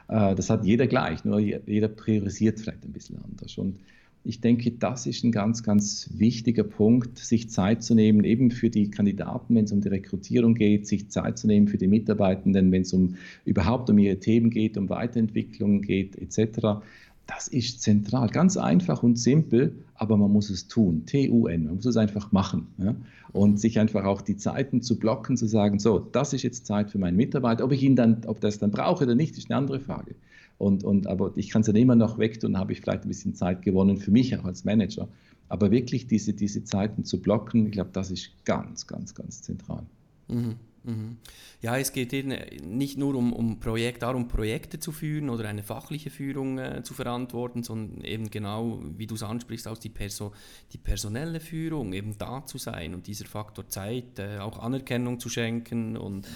[0.07, 3.57] Äh, das hat jeder gleich, nur jeder priorisiert vielleicht ein bisschen anders.
[3.57, 3.79] Und
[4.25, 8.71] ich denke, das ist ein ganz, ganz wichtiger Punkt, sich Zeit zu nehmen, eben für
[8.71, 12.71] die Kandidaten, wenn es um die Rekrutierung geht, sich Zeit zu nehmen für die Mitarbeitenden,
[12.71, 13.15] wenn es um
[13.45, 16.81] überhaupt um ihre Themen geht, um Weiterentwicklung geht, etc.
[17.27, 21.05] Das ist zentral, ganz einfach und simpel, aber man muss es tun.
[21.05, 22.67] T-U-N, man muss es einfach machen.
[22.79, 22.95] Ja?
[23.31, 26.89] Und sich einfach auch die Zeiten zu blocken, zu sagen, so, das ist jetzt Zeit
[26.89, 27.63] für meinen Mitarbeiter.
[27.63, 30.15] Ob ich ihn dann, ob das dann brauche oder nicht, ist eine andere Frage.
[30.57, 33.09] Und, und, aber ich kann es dann immer noch weg tun, habe ich vielleicht ein
[33.09, 35.07] bisschen Zeit gewonnen für mich auch als Manager.
[35.49, 39.83] Aber wirklich diese, diese Zeiten zu blocken, ich glaube, das ist ganz, ganz, ganz zentral.
[40.27, 41.17] Mhm, mhm.
[41.61, 42.33] Ja, es geht eben
[42.63, 46.93] nicht nur um, um Projekt, darum, Projekte zu führen oder eine fachliche Führung äh, zu
[46.93, 50.31] verantworten, sondern eben genau, wie du es ansprichst, auch die, Perso
[50.71, 55.29] die personelle Führung, eben da zu sein und dieser Faktor Zeit, äh, auch Anerkennung zu
[55.29, 56.27] schenken und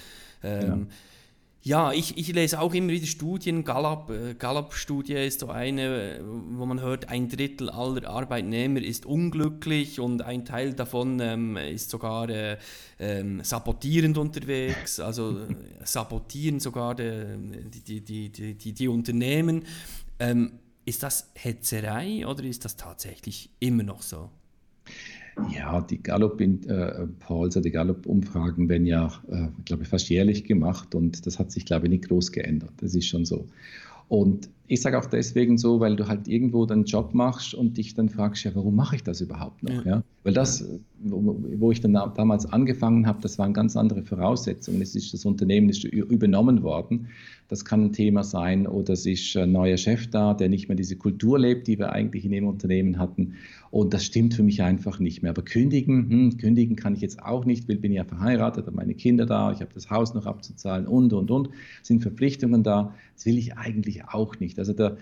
[0.43, 0.88] ähm, ja
[1.62, 3.66] ja, ich, ich lese auch immer wieder Studien.
[3.66, 9.99] Gallup, äh, Gallup-Studie ist so eine, wo man hört, ein Drittel aller Arbeitnehmer ist unglücklich
[9.99, 12.57] und ein Teil davon ähm, ist sogar äh,
[12.97, 15.01] ähm, sabotierend unterwegs.
[15.01, 19.66] Also äh, sabotieren sogar die, die, die, die, die, die Unternehmen.
[20.20, 24.30] Ähm, ist das Hetzerei oder ist das tatsächlich immer noch so?
[25.47, 26.41] Ja, die Gallup,
[27.19, 31.65] Pauls, die Gallup-Umfragen werden ja, äh, glaube ich, fast jährlich gemacht und das hat sich,
[31.65, 32.71] glaube ich, nicht groß geändert.
[32.77, 33.47] Das ist schon so.
[34.07, 37.95] Und ich sage auch deswegen so, weil du halt irgendwo deinen Job machst und dich
[37.95, 39.84] dann fragst, ja, warum mache ich das überhaupt noch?
[39.84, 39.95] Ja.
[39.95, 40.03] ja?
[40.24, 40.63] Weil das,
[40.99, 44.80] wo, wo ich dann damals angefangen habe, das waren ganz andere Voraussetzungen.
[44.84, 47.07] Es ist das Unternehmen ist übernommen worden.
[47.47, 50.76] Das kann ein Thema sein oder es ist ein neuer Chef da, der nicht mehr
[50.76, 53.38] diese Kultur lebt, die wir eigentlich in dem Unternehmen hatten.
[53.72, 55.32] Und das stimmt für mich einfach nicht mehr.
[55.32, 58.93] Aber kündigen, hm, kündigen kann ich jetzt auch nicht, weil bin ja verheiratet, habe meine
[58.93, 61.49] Kinder da, ich habe das Haus noch abzuzahlen und, und, und.
[61.82, 62.93] Sind Verpflichtungen da.
[63.15, 64.59] Das will ich eigentlich auch nicht.
[64.60, 64.97] Also der,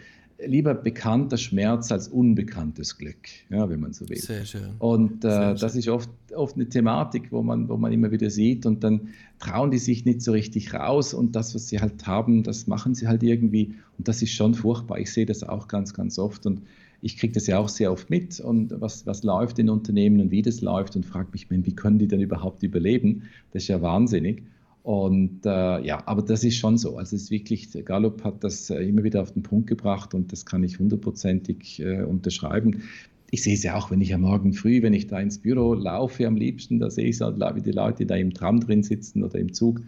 [0.46, 4.18] lieber bekannter Schmerz als unbekanntes Glück, ja, wenn man so will.
[4.18, 4.70] Sehr schön.
[4.80, 5.80] Und äh, Sehr das schön.
[5.80, 9.72] ist oft, oft eine Thematik, wo man, wo man immer wieder sieht und dann trauen
[9.72, 13.08] die sich nicht so richtig raus und das, was sie halt haben, das machen sie
[13.08, 15.00] halt irgendwie und das ist schon furchtbar.
[15.00, 16.62] Ich sehe das auch ganz, ganz oft und
[17.02, 20.32] ich kriege das ja auch sehr oft mit und was, was läuft in Unternehmen und
[20.32, 23.24] wie das läuft und frage mich, wie können die denn überhaupt überleben?
[23.54, 24.44] Das ist ja wahnsinnig.
[24.88, 26.96] Und äh, ja, aber das ist schon so.
[26.98, 30.32] Also es ist wirklich, Gallup hat das äh, immer wieder auf den Punkt gebracht und
[30.32, 32.84] das kann ich hundertprozentig äh, unterschreiben.
[33.30, 35.74] Ich sehe es ja auch, wenn ich am Morgen früh, wenn ich da ins Büro
[35.74, 39.26] laufe, am liebsten, da sehe ich halt, wie die Leute da im Tram drin sitzen
[39.26, 39.82] oder im Zug.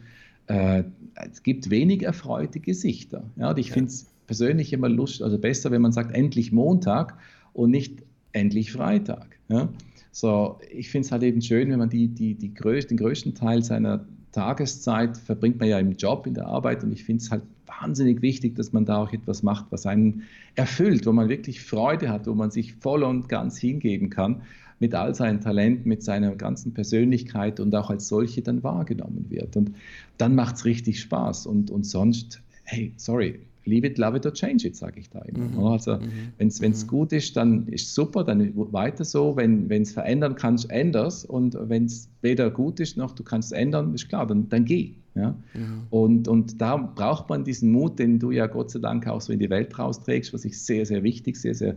[0.48, 0.84] Äh,
[1.32, 3.24] es gibt wenig erfreute Gesichter.
[3.38, 3.76] Ja, und ich ja.
[3.76, 7.18] finde es persönlich immer lustig, also besser, wenn man sagt, endlich Montag
[7.54, 9.40] und nicht endlich Freitag.
[9.48, 9.70] Ja?
[10.12, 13.34] So, ich finde es halt eben schön, wenn man die, die, die größ den größten
[13.34, 17.32] Teil seiner Tageszeit verbringt man ja im Job, in der Arbeit und ich finde es
[17.32, 20.24] halt wahnsinnig wichtig, dass man da auch etwas macht, was einen
[20.56, 24.42] erfüllt, wo man wirklich Freude hat, wo man sich voll und ganz hingeben kann
[24.80, 29.58] mit all seinen Talenten, mit seiner ganzen Persönlichkeit und auch als solche dann wahrgenommen wird.
[29.58, 29.74] Und
[30.18, 34.34] dann macht es richtig Spaß und, und sonst, hey, sorry, leave it, love it or
[34.34, 35.48] change it, sage ich da immer.
[35.48, 35.64] Mhm.
[35.64, 36.34] Also mhm.
[36.38, 36.88] wenn es mhm.
[36.88, 39.36] gut ist, dann ist super, dann weiter so.
[39.36, 41.26] Wenn es verändern kannst, änders.
[41.26, 44.66] Und wenn es weder gut ist noch du kannst es ändern, ist klar, dann, dann
[44.66, 44.94] geh.
[45.16, 45.36] Ja?
[45.54, 45.88] Mhm.
[45.90, 49.34] Und, und da braucht man diesen Mut, den du ja Gott sei Dank auch so
[49.34, 51.76] in die Welt rausträgst, was ich sehr, sehr wichtig, sehr, sehr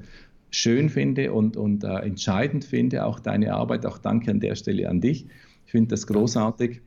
[0.50, 3.04] schön finde und, und äh, entscheidend finde.
[3.04, 5.26] Auch deine Arbeit, auch danke an der Stelle an dich.
[5.66, 6.82] Ich finde das großartig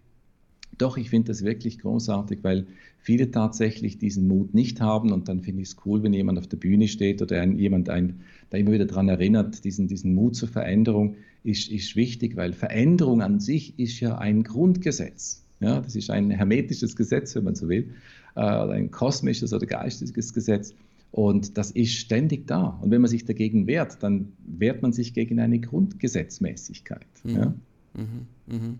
[0.77, 2.67] Doch, ich finde das wirklich großartig, weil
[2.99, 6.47] viele tatsächlich diesen Mut nicht haben und dann finde ich es cool, wenn jemand auf
[6.47, 10.35] der Bühne steht oder ein, jemand ein, da immer wieder daran erinnert, diesen, diesen Mut
[10.35, 15.43] zur Veränderung ist, ist wichtig, weil Veränderung an sich ist ja ein Grundgesetz.
[15.59, 17.91] Ja, das ist ein hermetisches Gesetz, wenn man so will,
[18.35, 20.73] äh, ein kosmisches oder geistiges Gesetz.
[21.11, 22.77] Und das ist ständig da.
[22.81, 27.07] Und wenn man sich dagegen wehrt, dann wehrt man sich gegen eine Grundgesetzmäßigkeit.
[27.23, 27.35] Mhm.
[27.35, 27.53] Ja,
[27.95, 28.27] mhm.
[28.47, 28.79] Mhm.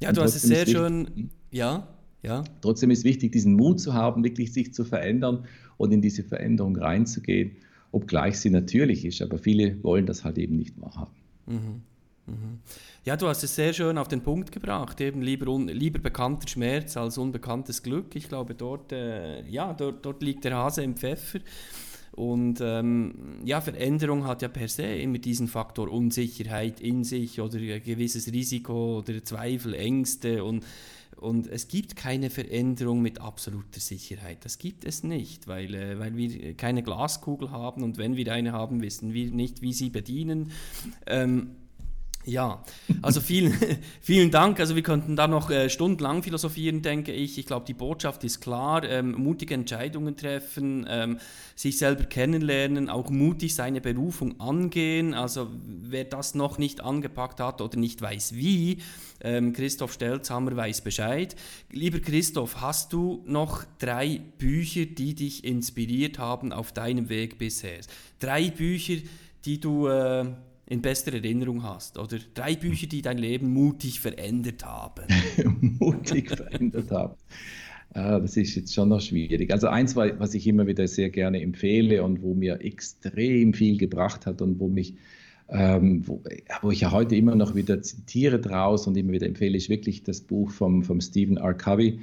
[0.00, 1.30] ja du hast es sehr schön.
[1.50, 1.88] Ja,
[2.22, 2.42] ja.
[2.62, 5.44] Trotzdem ist wichtig, diesen Mut zu haben, wirklich sich zu verändern
[5.76, 7.56] und in diese Veränderung reinzugehen,
[7.92, 9.20] obgleich sie natürlich ist.
[9.22, 11.12] Aber viele wollen das halt eben nicht wahrhaben.
[11.46, 11.82] Mhm.
[12.26, 12.60] Mhm.
[13.04, 15.00] Ja, du hast es sehr schön auf den Punkt gebracht.
[15.00, 18.16] Eben lieber, un, lieber bekannter Schmerz als unbekanntes Glück.
[18.16, 21.40] Ich glaube, dort, äh, ja, dort, dort liegt der Hase im Pfeffer.
[22.14, 27.58] Und ähm, ja, Veränderung hat ja per se immer diesen Faktor Unsicherheit in sich oder
[27.80, 30.64] gewisses Risiko oder Zweifel, Ängste und
[31.16, 34.44] und es gibt keine Veränderung mit absoluter Sicherheit.
[34.44, 38.52] Das gibt es nicht, weil, äh, weil wir keine Glaskugel haben und wenn wir eine
[38.52, 40.50] haben, wissen wir nicht, wie sie bedienen.
[41.06, 41.52] Ähm,
[42.26, 42.62] ja,
[43.02, 43.54] also vielen,
[44.00, 44.58] vielen Dank.
[44.58, 47.38] Also wir könnten da noch äh, stundenlang philosophieren, denke ich.
[47.38, 48.82] Ich glaube, die Botschaft ist klar.
[48.84, 51.18] Ähm, mutige Entscheidungen treffen, ähm,
[51.54, 55.12] sich selber kennenlernen, auch mutig seine Berufung angehen.
[55.12, 58.78] Also wer das noch nicht angepackt hat oder nicht weiß wie,
[59.20, 61.36] ähm, Christoph Stelzhammer weiß Bescheid.
[61.70, 67.80] Lieber Christoph, hast du noch drei Bücher, die dich inspiriert haben auf deinem Weg bisher?
[68.18, 68.96] Drei Bücher,
[69.44, 69.88] die du...
[69.88, 70.32] Äh,
[70.66, 71.98] in bester Erinnerung hast?
[71.98, 75.04] Oder drei Bücher, die dein Leben mutig verändert haben?
[75.78, 77.14] mutig verändert haben.
[77.92, 79.52] Ah, das ist jetzt schon noch schwierig.
[79.52, 84.26] Also eins, was ich immer wieder sehr gerne empfehle und wo mir extrem viel gebracht
[84.26, 84.94] hat und wo mich
[85.48, 86.22] ähm, wo,
[86.62, 90.02] wo, ich ja heute immer noch wieder zitiere draus und immer wieder empfehle, ist wirklich
[90.02, 91.52] das Buch vom, vom Stephen R.
[91.52, 92.00] Covey,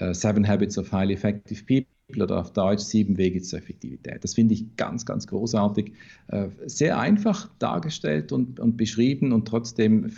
[0.00, 4.24] uh, Seven Habits of Highly Effective People oder auf Deutsch sieben Wege zur Effektivität.
[4.24, 5.92] Das finde ich ganz, ganz großartig.
[6.28, 10.10] Äh, sehr einfach dargestellt und, und beschrieben und trotzdem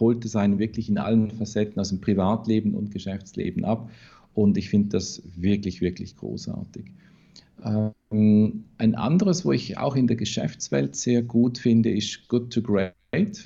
[0.00, 3.88] holt es einen wirklich in allen Facetten aus dem Privatleben und Geschäftsleben ab.
[4.34, 6.84] Und ich finde das wirklich, wirklich großartig.
[7.64, 12.62] Ähm, ein anderes, wo ich auch in der Geschäftswelt sehr gut finde, ist Good to
[12.62, 12.97] Great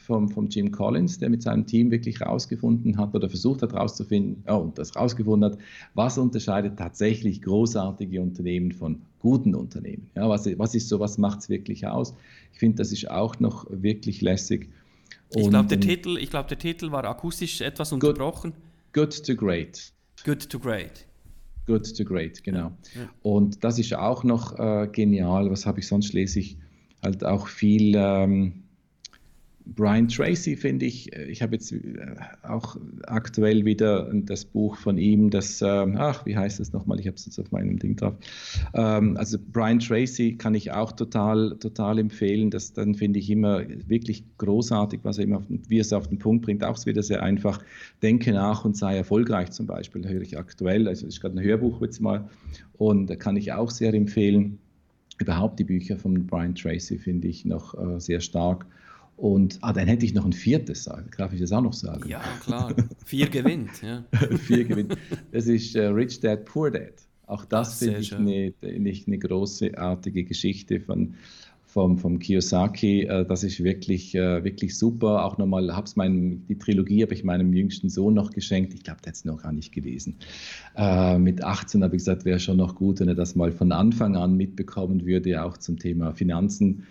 [0.04, 4.42] vom, vom Jim Collins, der mit seinem Team wirklich herausgefunden hat oder versucht hat herauszufinden,
[4.48, 5.58] oh, und das herausgefunden hat,
[5.94, 10.10] was unterscheidet tatsächlich großartige Unternehmen von guten Unternehmen.
[10.16, 12.14] Ja, was, was ist so, was macht es wirklich aus?
[12.52, 14.68] Ich finde, das ist auch noch wirklich lässig.
[15.32, 18.54] Und, ich glaube, der, Titel, glaub, der Titel war akustisch etwas unterbrochen.
[18.92, 19.92] Good, to Great.
[20.24, 21.06] Good to Great.
[21.66, 22.72] Good to Great, genau.
[22.94, 23.10] Ja, ja.
[23.22, 25.50] Und das ist auch noch äh, genial.
[25.52, 26.12] Was habe ich sonst?
[26.12, 26.56] Lese ich
[27.00, 27.94] halt auch viel.
[27.96, 28.64] Ähm,
[29.64, 31.80] Brian Tracy finde ich, äh, ich habe jetzt äh,
[32.42, 36.98] auch aktuell wieder das Buch von ihm, das, ähm, ach, wie heißt das nochmal?
[37.00, 38.14] Ich habe es jetzt auf meinem Ding drauf.
[38.74, 42.50] Ähm, also Brian Tracy kann ich auch total, total empfehlen.
[42.50, 46.18] Das dann finde ich immer wirklich großartig, was er immer, wie er es auf den
[46.18, 46.64] Punkt bringt.
[46.64, 47.60] Auch wieder sehr einfach.
[48.02, 50.88] Denke nach und sei erfolgreich zum Beispiel, höre ich aktuell.
[50.88, 52.28] Also ist gerade ein Hörbuch jetzt mal
[52.74, 54.58] und da kann ich auch sehr empfehlen.
[55.18, 58.66] Überhaupt die Bücher von Brian Tracy finde ich noch äh, sehr stark.
[59.22, 61.08] Und ah, dann hätte ich noch ein viertes sagen.
[61.16, 62.08] Darf ich das auch noch sagen?
[62.08, 62.74] Ja, klar.
[63.06, 63.80] Vier gewinnt.
[63.80, 64.04] Ja.
[64.36, 64.98] Vier gewinnt.
[65.30, 66.94] Das ist äh, Rich Dad, Poor Dad.
[67.28, 71.14] Auch das finde ich eine, eine, eine großartige Geschichte von,
[71.72, 73.04] vom, vom Kiyosaki.
[73.04, 75.24] Äh, das ist wirklich, äh, wirklich super.
[75.24, 78.74] Auch nochmal, hab's mein, die Trilogie habe ich meinem jüngsten Sohn noch geschenkt.
[78.74, 80.16] Ich glaube, der hat es noch gar nicht gelesen.
[80.76, 83.72] Äh, mit 18 habe ich gesagt, wäre schon noch gut, wenn er das mal von
[83.72, 86.84] Anfang an mitbekommen würde, auch zum Thema Finanzen,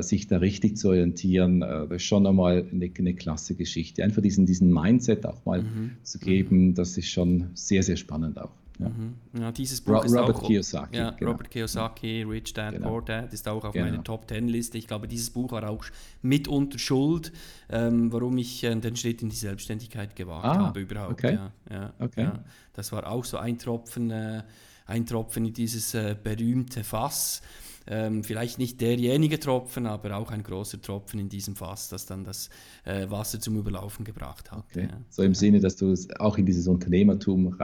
[0.00, 1.60] sich da richtig zu orientieren.
[1.60, 4.02] das ist schon einmal eine, eine klasse Geschichte.
[4.02, 5.92] Einfach diesen, diesen Mindset auch mal mhm.
[6.02, 8.50] zu geben, das ist schon sehr, sehr spannend auch.
[8.78, 8.88] Ja.
[8.88, 9.14] Mhm.
[9.38, 9.52] ja.
[9.52, 10.96] dieses Buch Ro ist Robert auch, Kiyosaki.
[10.96, 11.32] Ja, genau.
[11.32, 12.88] Robert Kiyosaki, Rich Dad, genau.
[12.88, 13.86] Poor Dad ist auch auf genau.
[13.86, 14.78] meiner Top Ten Liste.
[14.78, 15.84] Ich glaube, dieses Buch war auch
[16.22, 17.32] mitunter Schuld,
[17.68, 21.12] ähm, warum ich äh, den Schritt in die Selbstständigkeit gewagt ah, habe überhaupt.
[21.12, 21.34] Okay.
[21.34, 22.22] Ja, ja, okay.
[22.22, 24.42] ja, Das war auch so ein Tropfen, äh,
[24.86, 27.42] ein Tropfen in dieses äh, berühmte Fass.
[27.86, 32.22] Ähm, vielleicht nicht derjenige Tropfen, aber auch ein großer Tropfen in diesem Fass, das dann
[32.22, 32.48] das
[32.84, 34.64] äh, Wasser zum Überlaufen gebracht hat.
[34.70, 34.88] Okay.
[34.90, 35.00] Ja.
[35.10, 37.58] So im Sinne, dass du auch in dieses Unternehmertum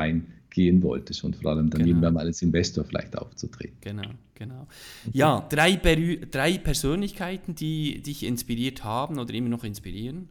[0.48, 1.90] reingehen wolltest und vor allem dann genau.
[1.90, 3.76] irgendwann mal als Investor vielleicht aufzutreten.
[3.80, 4.66] Genau, genau.
[5.12, 10.28] Ja, drei, drei Persönlichkeiten, die dich inspiriert haben oder immer noch inspirieren?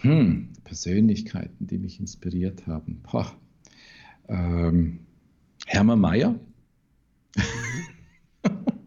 [0.00, 3.02] Hm, Persönlichkeiten, die mich inspiriert haben.
[4.28, 5.00] Ähm,
[5.66, 6.30] Hermann Mayer.
[7.36, 7.42] Mhm.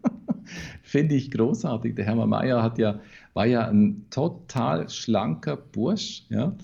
[0.82, 1.96] finde ich großartig.
[1.96, 3.00] Der Hermann Mayer hat ja,
[3.32, 6.54] war ja ein total schlanker Bursch, ja,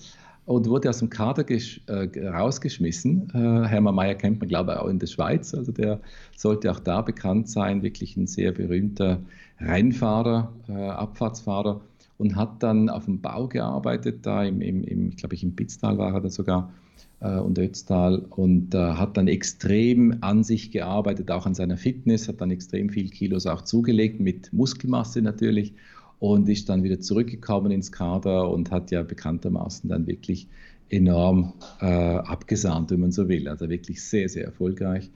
[0.45, 3.29] und wurde aus dem Kader äh, rausgeschmissen.
[3.33, 5.53] Äh, Hermann Mayer kennt man, glaube ich, auch in der Schweiz.
[5.53, 5.99] Also der
[6.35, 9.19] sollte auch da bekannt sein, wirklich ein sehr berühmter
[9.59, 11.81] Rennfahrer, äh, Abfahrtsfahrer.
[12.17, 15.97] Und hat dann auf dem Bau gearbeitet, da im, im, im glaube ich, im Pitztal
[15.97, 16.71] war er da sogar
[17.19, 18.25] äh, und Ötztal.
[18.29, 22.89] Und äh, hat dann extrem an sich gearbeitet, auch an seiner Fitness, hat dann extrem
[22.89, 25.73] viel Kilos auch zugelegt, mit Muskelmasse natürlich
[26.21, 30.47] und ist dann wieder zurückgekommen ins Kader und hat ja bekanntermaßen dann wirklich
[30.87, 33.47] enorm äh, abgesahnt, wenn man so will.
[33.47, 35.09] Also wirklich sehr, sehr erfolgreich.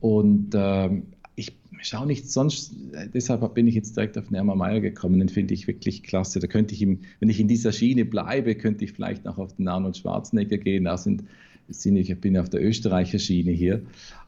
[0.00, 2.76] Und ähm, ich schaue nicht sonst,
[3.14, 6.40] deshalb bin ich jetzt direkt auf Nerma Meyer gekommen, den finde ich wirklich klasse.
[6.40, 9.56] Da könnte ich ihm, wenn ich in dieser Schiene bleibe, könnte ich vielleicht noch auf
[9.56, 10.84] den Arnold Schwarzenegger gehen.
[10.84, 11.24] Da sind
[11.68, 13.82] ich bin auf der Österreicher Schiene hier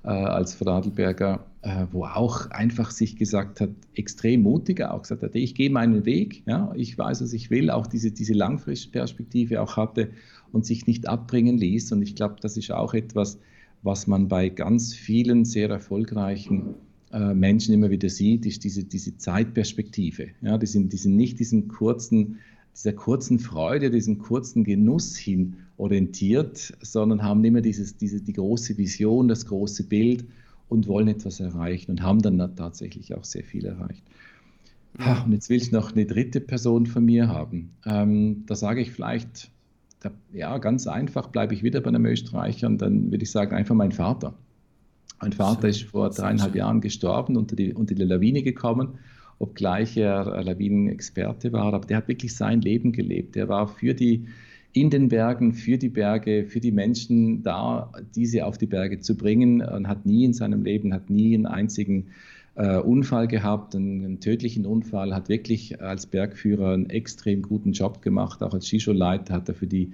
[0.05, 5.35] äh, als Vorarlberger, äh, wo auch einfach sich gesagt hat, extrem mutig auch gesagt hat,
[5.35, 9.77] ich gehe meinen Weg, ja, ich weiß, was ich will, auch diese, diese Langfristperspektive auch
[9.77, 10.11] hatte
[10.53, 11.93] und sich nicht abbringen ließ.
[11.93, 13.39] Und ich glaube, das ist auch etwas,
[13.83, 16.75] was man bei ganz vielen sehr erfolgreichen
[17.13, 20.29] äh, Menschen immer wieder sieht, ist diese, diese Zeitperspektive.
[20.41, 22.39] Ja, die, sind, die sind nicht diesen kurzen
[22.77, 28.77] dieser kurzen Freude, diesem kurzen Genuss hin orientiert, sondern haben immer dieses, diese, die große
[28.77, 30.27] Vision, das große Bild
[30.69, 34.03] und wollen etwas erreichen und haben dann tatsächlich auch sehr viel erreicht.
[34.99, 37.71] Ha, und jetzt will ich noch eine dritte Person von mir haben.
[37.85, 39.51] Ähm, da sage ich vielleicht,
[40.01, 43.55] da, ja, ganz einfach, bleibe ich wieder bei einem Österreicher und dann würde ich sagen,
[43.55, 44.35] einfach mein Vater.
[45.21, 48.99] Mein Vater ist vor dreieinhalb Jahren gestorben, unter die, unter die Lawine gekommen
[49.39, 53.37] obgleich er Lawinenexperte war, aber der hat wirklich sein Leben gelebt.
[53.37, 54.27] Er war für die
[54.73, 59.17] in den Bergen, für die Berge, für die Menschen da, diese auf die Berge zu
[59.17, 62.09] bringen und hat nie in seinem Leben, hat nie einen einzigen
[62.57, 68.03] äh, Unfall gehabt, einen, einen, tödlichen Unfall, hat wirklich als Bergführer einen extrem guten Job
[68.03, 69.93] gemacht, auch als Skischulleiter hat er für die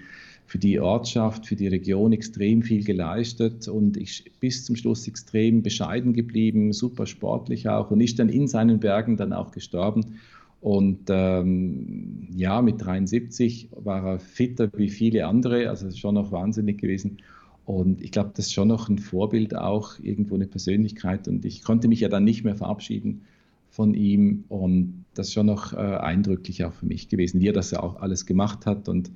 [0.52, 5.62] für die Ortschaft, für die Region extrem viel geleistet und ich bis zum Schluss extrem
[5.62, 10.18] bescheiden geblieben, super sportlich auch und ist dann in seinen Bergen dann auch gestorben.
[10.60, 16.82] Und ähm, ja, mit 73 war er fitter wie viele andere, also schon noch wahnsinnig
[16.82, 17.22] gewesen.
[17.64, 21.28] Und ich glaube, das ist schon noch ein Vorbild auch, irgendwo eine Persönlichkeit.
[21.28, 23.22] Und ich konnte mich ja dann nicht mehr verabschieden
[23.70, 24.44] von ihm.
[24.50, 27.82] Und das ist schon noch äh, eindrücklich auch für mich gewesen, wie er das ja
[27.82, 28.90] auch alles gemacht hat.
[28.90, 29.10] Und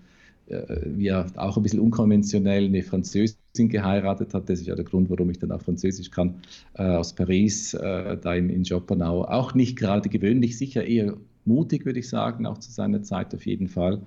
[0.49, 4.49] äh, er auch ein bisschen unkonventionell eine Französin geheiratet hat.
[4.49, 6.36] Das ist ja der Grund, warum ich dann auch Französisch kann,
[6.74, 9.24] äh, aus Paris, äh, da in, in Joppernau.
[9.24, 13.47] Auch nicht gerade gewöhnlich, sicher eher mutig, würde ich sagen, auch zu seiner Zeit auf
[13.47, 14.03] jeden Fall.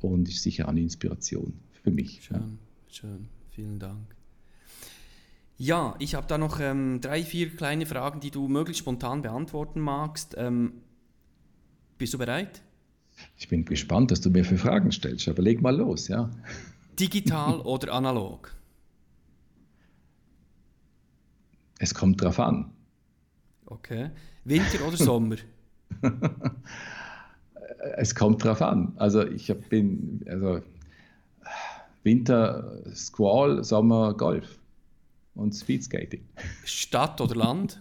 [0.00, 2.22] Und ist sicher eine Inspiration für mich.
[2.22, 2.42] Schön, ja.
[2.88, 3.28] schön.
[3.50, 4.14] Vielen Dank.
[5.56, 9.80] Ja, ich habe da noch ähm, drei, vier kleine Fragen, die du möglichst spontan beantworten
[9.80, 10.36] magst.
[10.38, 10.74] Ähm,
[11.98, 12.62] bist du bereit?
[13.36, 16.30] Ich bin gespannt, dass du mir für Fragen stellst, aber leg mal los, ja.
[16.98, 18.52] Digital oder analog?
[21.78, 22.72] Es kommt drauf an.
[23.66, 24.10] Okay.
[24.44, 25.36] Winter oder Sommer?
[27.96, 28.92] es kommt drauf an.
[28.96, 30.60] Also ich bin, also
[32.02, 34.58] Winter Squall, Sommer Golf
[35.34, 36.24] und Speedskating.
[36.64, 37.80] Stadt oder Land?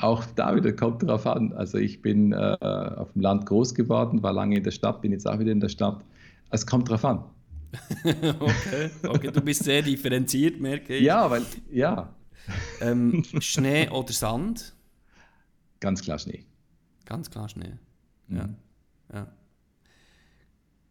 [0.00, 1.52] Auch da wieder kommt drauf an.
[1.52, 5.12] Also ich bin äh, auf dem Land groß geworden, war lange in der Stadt, bin
[5.12, 6.04] jetzt auch wieder in der Stadt.
[6.50, 7.24] Es kommt drauf an.
[8.04, 11.04] okay, okay, du bist sehr differenziert, merke ich.
[11.04, 12.14] Ja, weil, ja.
[12.80, 14.74] Ähm, Schnee oder Sand?
[15.80, 16.44] Ganz klar Schnee.
[17.06, 17.78] Ganz klar Schnee.
[18.28, 18.46] Ja.
[18.46, 18.56] Mhm.
[19.12, 19.26] ja.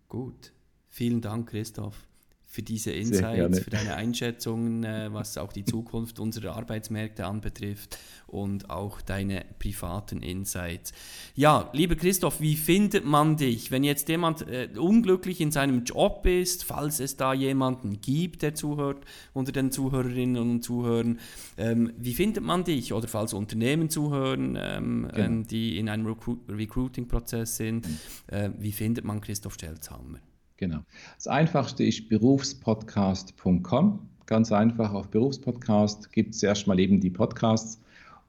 [0.08, 0.54] Gut.
[0.90, 2.11] Vielen Dank, Christoph
[2.52, 7.98] für diese Insights, für deine Einschätzungen, äh, was auch die Zukunft unserer Arbeitsmärkte anbetrifft
[8.28, 10.92] und auch deine privaten Insights.
[11.34, 16.26] Ja, lieber Christoph, wie findet man dich, wenn jetzt jemand äh, unglücklich in seinem Job
[16.26, 21.20] ist, falls es da jemanden gibt, der zuhört unter den Zuhörerinnen und Zuhörern,
[21.58, 25.26] ähm, wie findet man dich oder falls Unternehmen zuhören, ähm, genau.
[25.26, 27.98] ähm, die in einem Recru Recruiting-Prozess sind, mhm.
[28.28, 30.20] äh, wie findet man Christoph Stelzhammer?
[30.62, 30.82] Genau.
[31.16, 34.00] Das einfachste ist berufspodcast.com.
[34.28, 37.82] Ganz einfach auf Berufspodcast gibt es erstmal eben die Podcasts,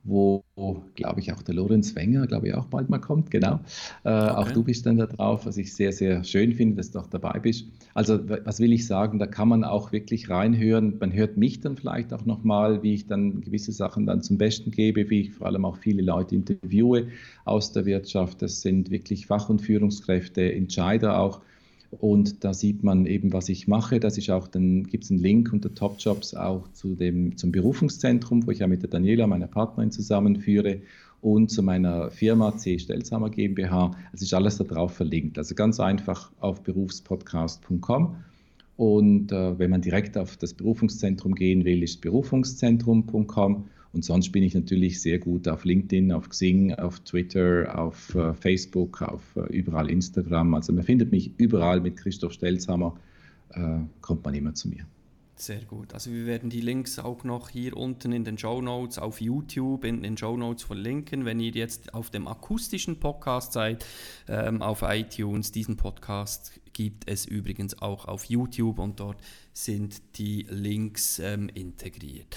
[0.02, 0.42] wo,
[0.94, 3.30] glaube ich, auch der Lorenz Wenger, glaube ich, auch bald mal kommt.
[3.30, 3.60] Genau.
[4.04, 4.30] Äh, okay.
[4.30, 7.06] Auch du bist dann da drauf, was ich sehr, sehr schön finde, dass du auch
[7.06, 7.66] dabei bist.
[7.92, 9.18] Also, was will ich sagen?
[9.18, 10.96] Da kann man auch wirklich reinhören.
[10.98, 14.70] Man hört mich dann vielleicht auch nochmal, wie ich dann gewisse Sachen dann zum Besten
[14.70, 17.08] gebe, wie ich vor allem auch viele Leute interviewe
[17.44, 18.40] aus der Wirtschaft.
[18.40, 21.42] Das sind wirklich Fach- und Führungskräfte, Entscheider auch
[21.99, 24.01] und da sieht man eben, was ich mache.
[24.01, 27.53] Das ist auch, dann gibt es einen Link unter Top Jobs auch zu dem, zum
[27.53, 30.80] Berufungszentrum, wo ich ja mit der Daniela, meiner Partnerin, zusammenführe.
[31.20, 32.78] und zu meiner Firma C.
[32.78, 33.93] Stelzhammer GmbH.
[34.12, 35.38] Es ist alles darauf verlinkt.
[35.38, 38.16] Also ganz einfach auf berufspodcast.com.
[38.76, 43.66] Und äh, wenn man direkt auf das Berufungszentrum gehen will, ist berufungszentrum.com.
[43.93, 48.32] Und sonst bin ich natürlich sehr gut auf LinkedIn, auf Xing, auf Twitter, auf äh,
[48.32, 50.55] Facebook, auf äh, überall Instagram.
[50.55, 52.97] Also man findet mich überall mit Christoph Stelzhammer,
[53.51, 54.86] äh, kommt man immer zu mir.
[55.43, 55.93] Sehr gut.
[55.93, 59.84] Also wir werden die Links auch noch hier unten in den Show Notes auf YouTube
[59.84, 61.24] in den Show Notes verlinken.
[61.24, 63.84] Wenn ihr jetzt auf dem akustischen Podcast seid,
[64.28, 69.20] ähm, auf iTunes, diesen Podcast gibt es übrigens auch auf YouTube und dort
[69.53, 72.36] sind die Links ähm, integriert.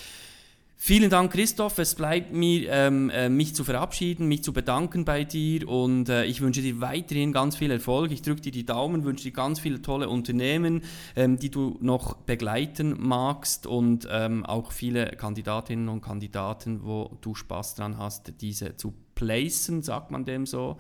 [0.88, 1.80] Vielen Dank, Christoph.
[1.80, 6.26] Es bleibt mir, ähm, äh, mich zu verabschieden, mich zu bedanken bei dir und äh,
[6.26, 8.12] ich wünsche dir weiterhin ganz viel Erfolg.
[8.12, 10.84] Ich drücke dir die Daumen, wünsche dir ganz viele tolle Unternehmen,
[11.16, 17.34] ähm, die du noch begleiten magst und ähm, auch viele Kandidatinnen und Kandidaten, wo du
[17.34, 20.78] Spaß dran hast, diese zu placen, sagt man dem so.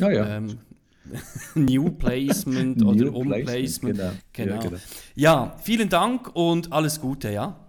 [0.00, 0.36] Ja, ja.
[0.36, 0.58] Ähm,
[1.54, 3.98] New Placement oder Umplacement.
[3.98, 4.10] Genau.
[4.32, 4.54] Genau.
[4.54, 4.78] Ja, genau.
[5.14, 7.63] ja, vielen Dank und alles Gute, ja.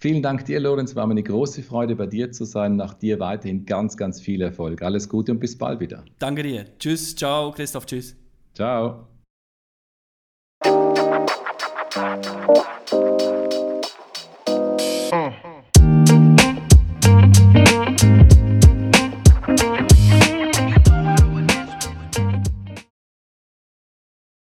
[0.00, 0.96] Vielen Dank dir, Lorenz.
[0.96, 2.74] War mir eine große Freude, bei dir zu sein.
[2.76, 4.80] Nach dir weiterhin ganz, ganz viel Erfolg.
[4.80, 6.04] Alles Gute und bis bald wieder.
[6.18, 6.64] Danke dir.
[6.78, 8.16] Tschüss, ciao, Christoph, tschüss.
[8.54, 9.06] Ciao.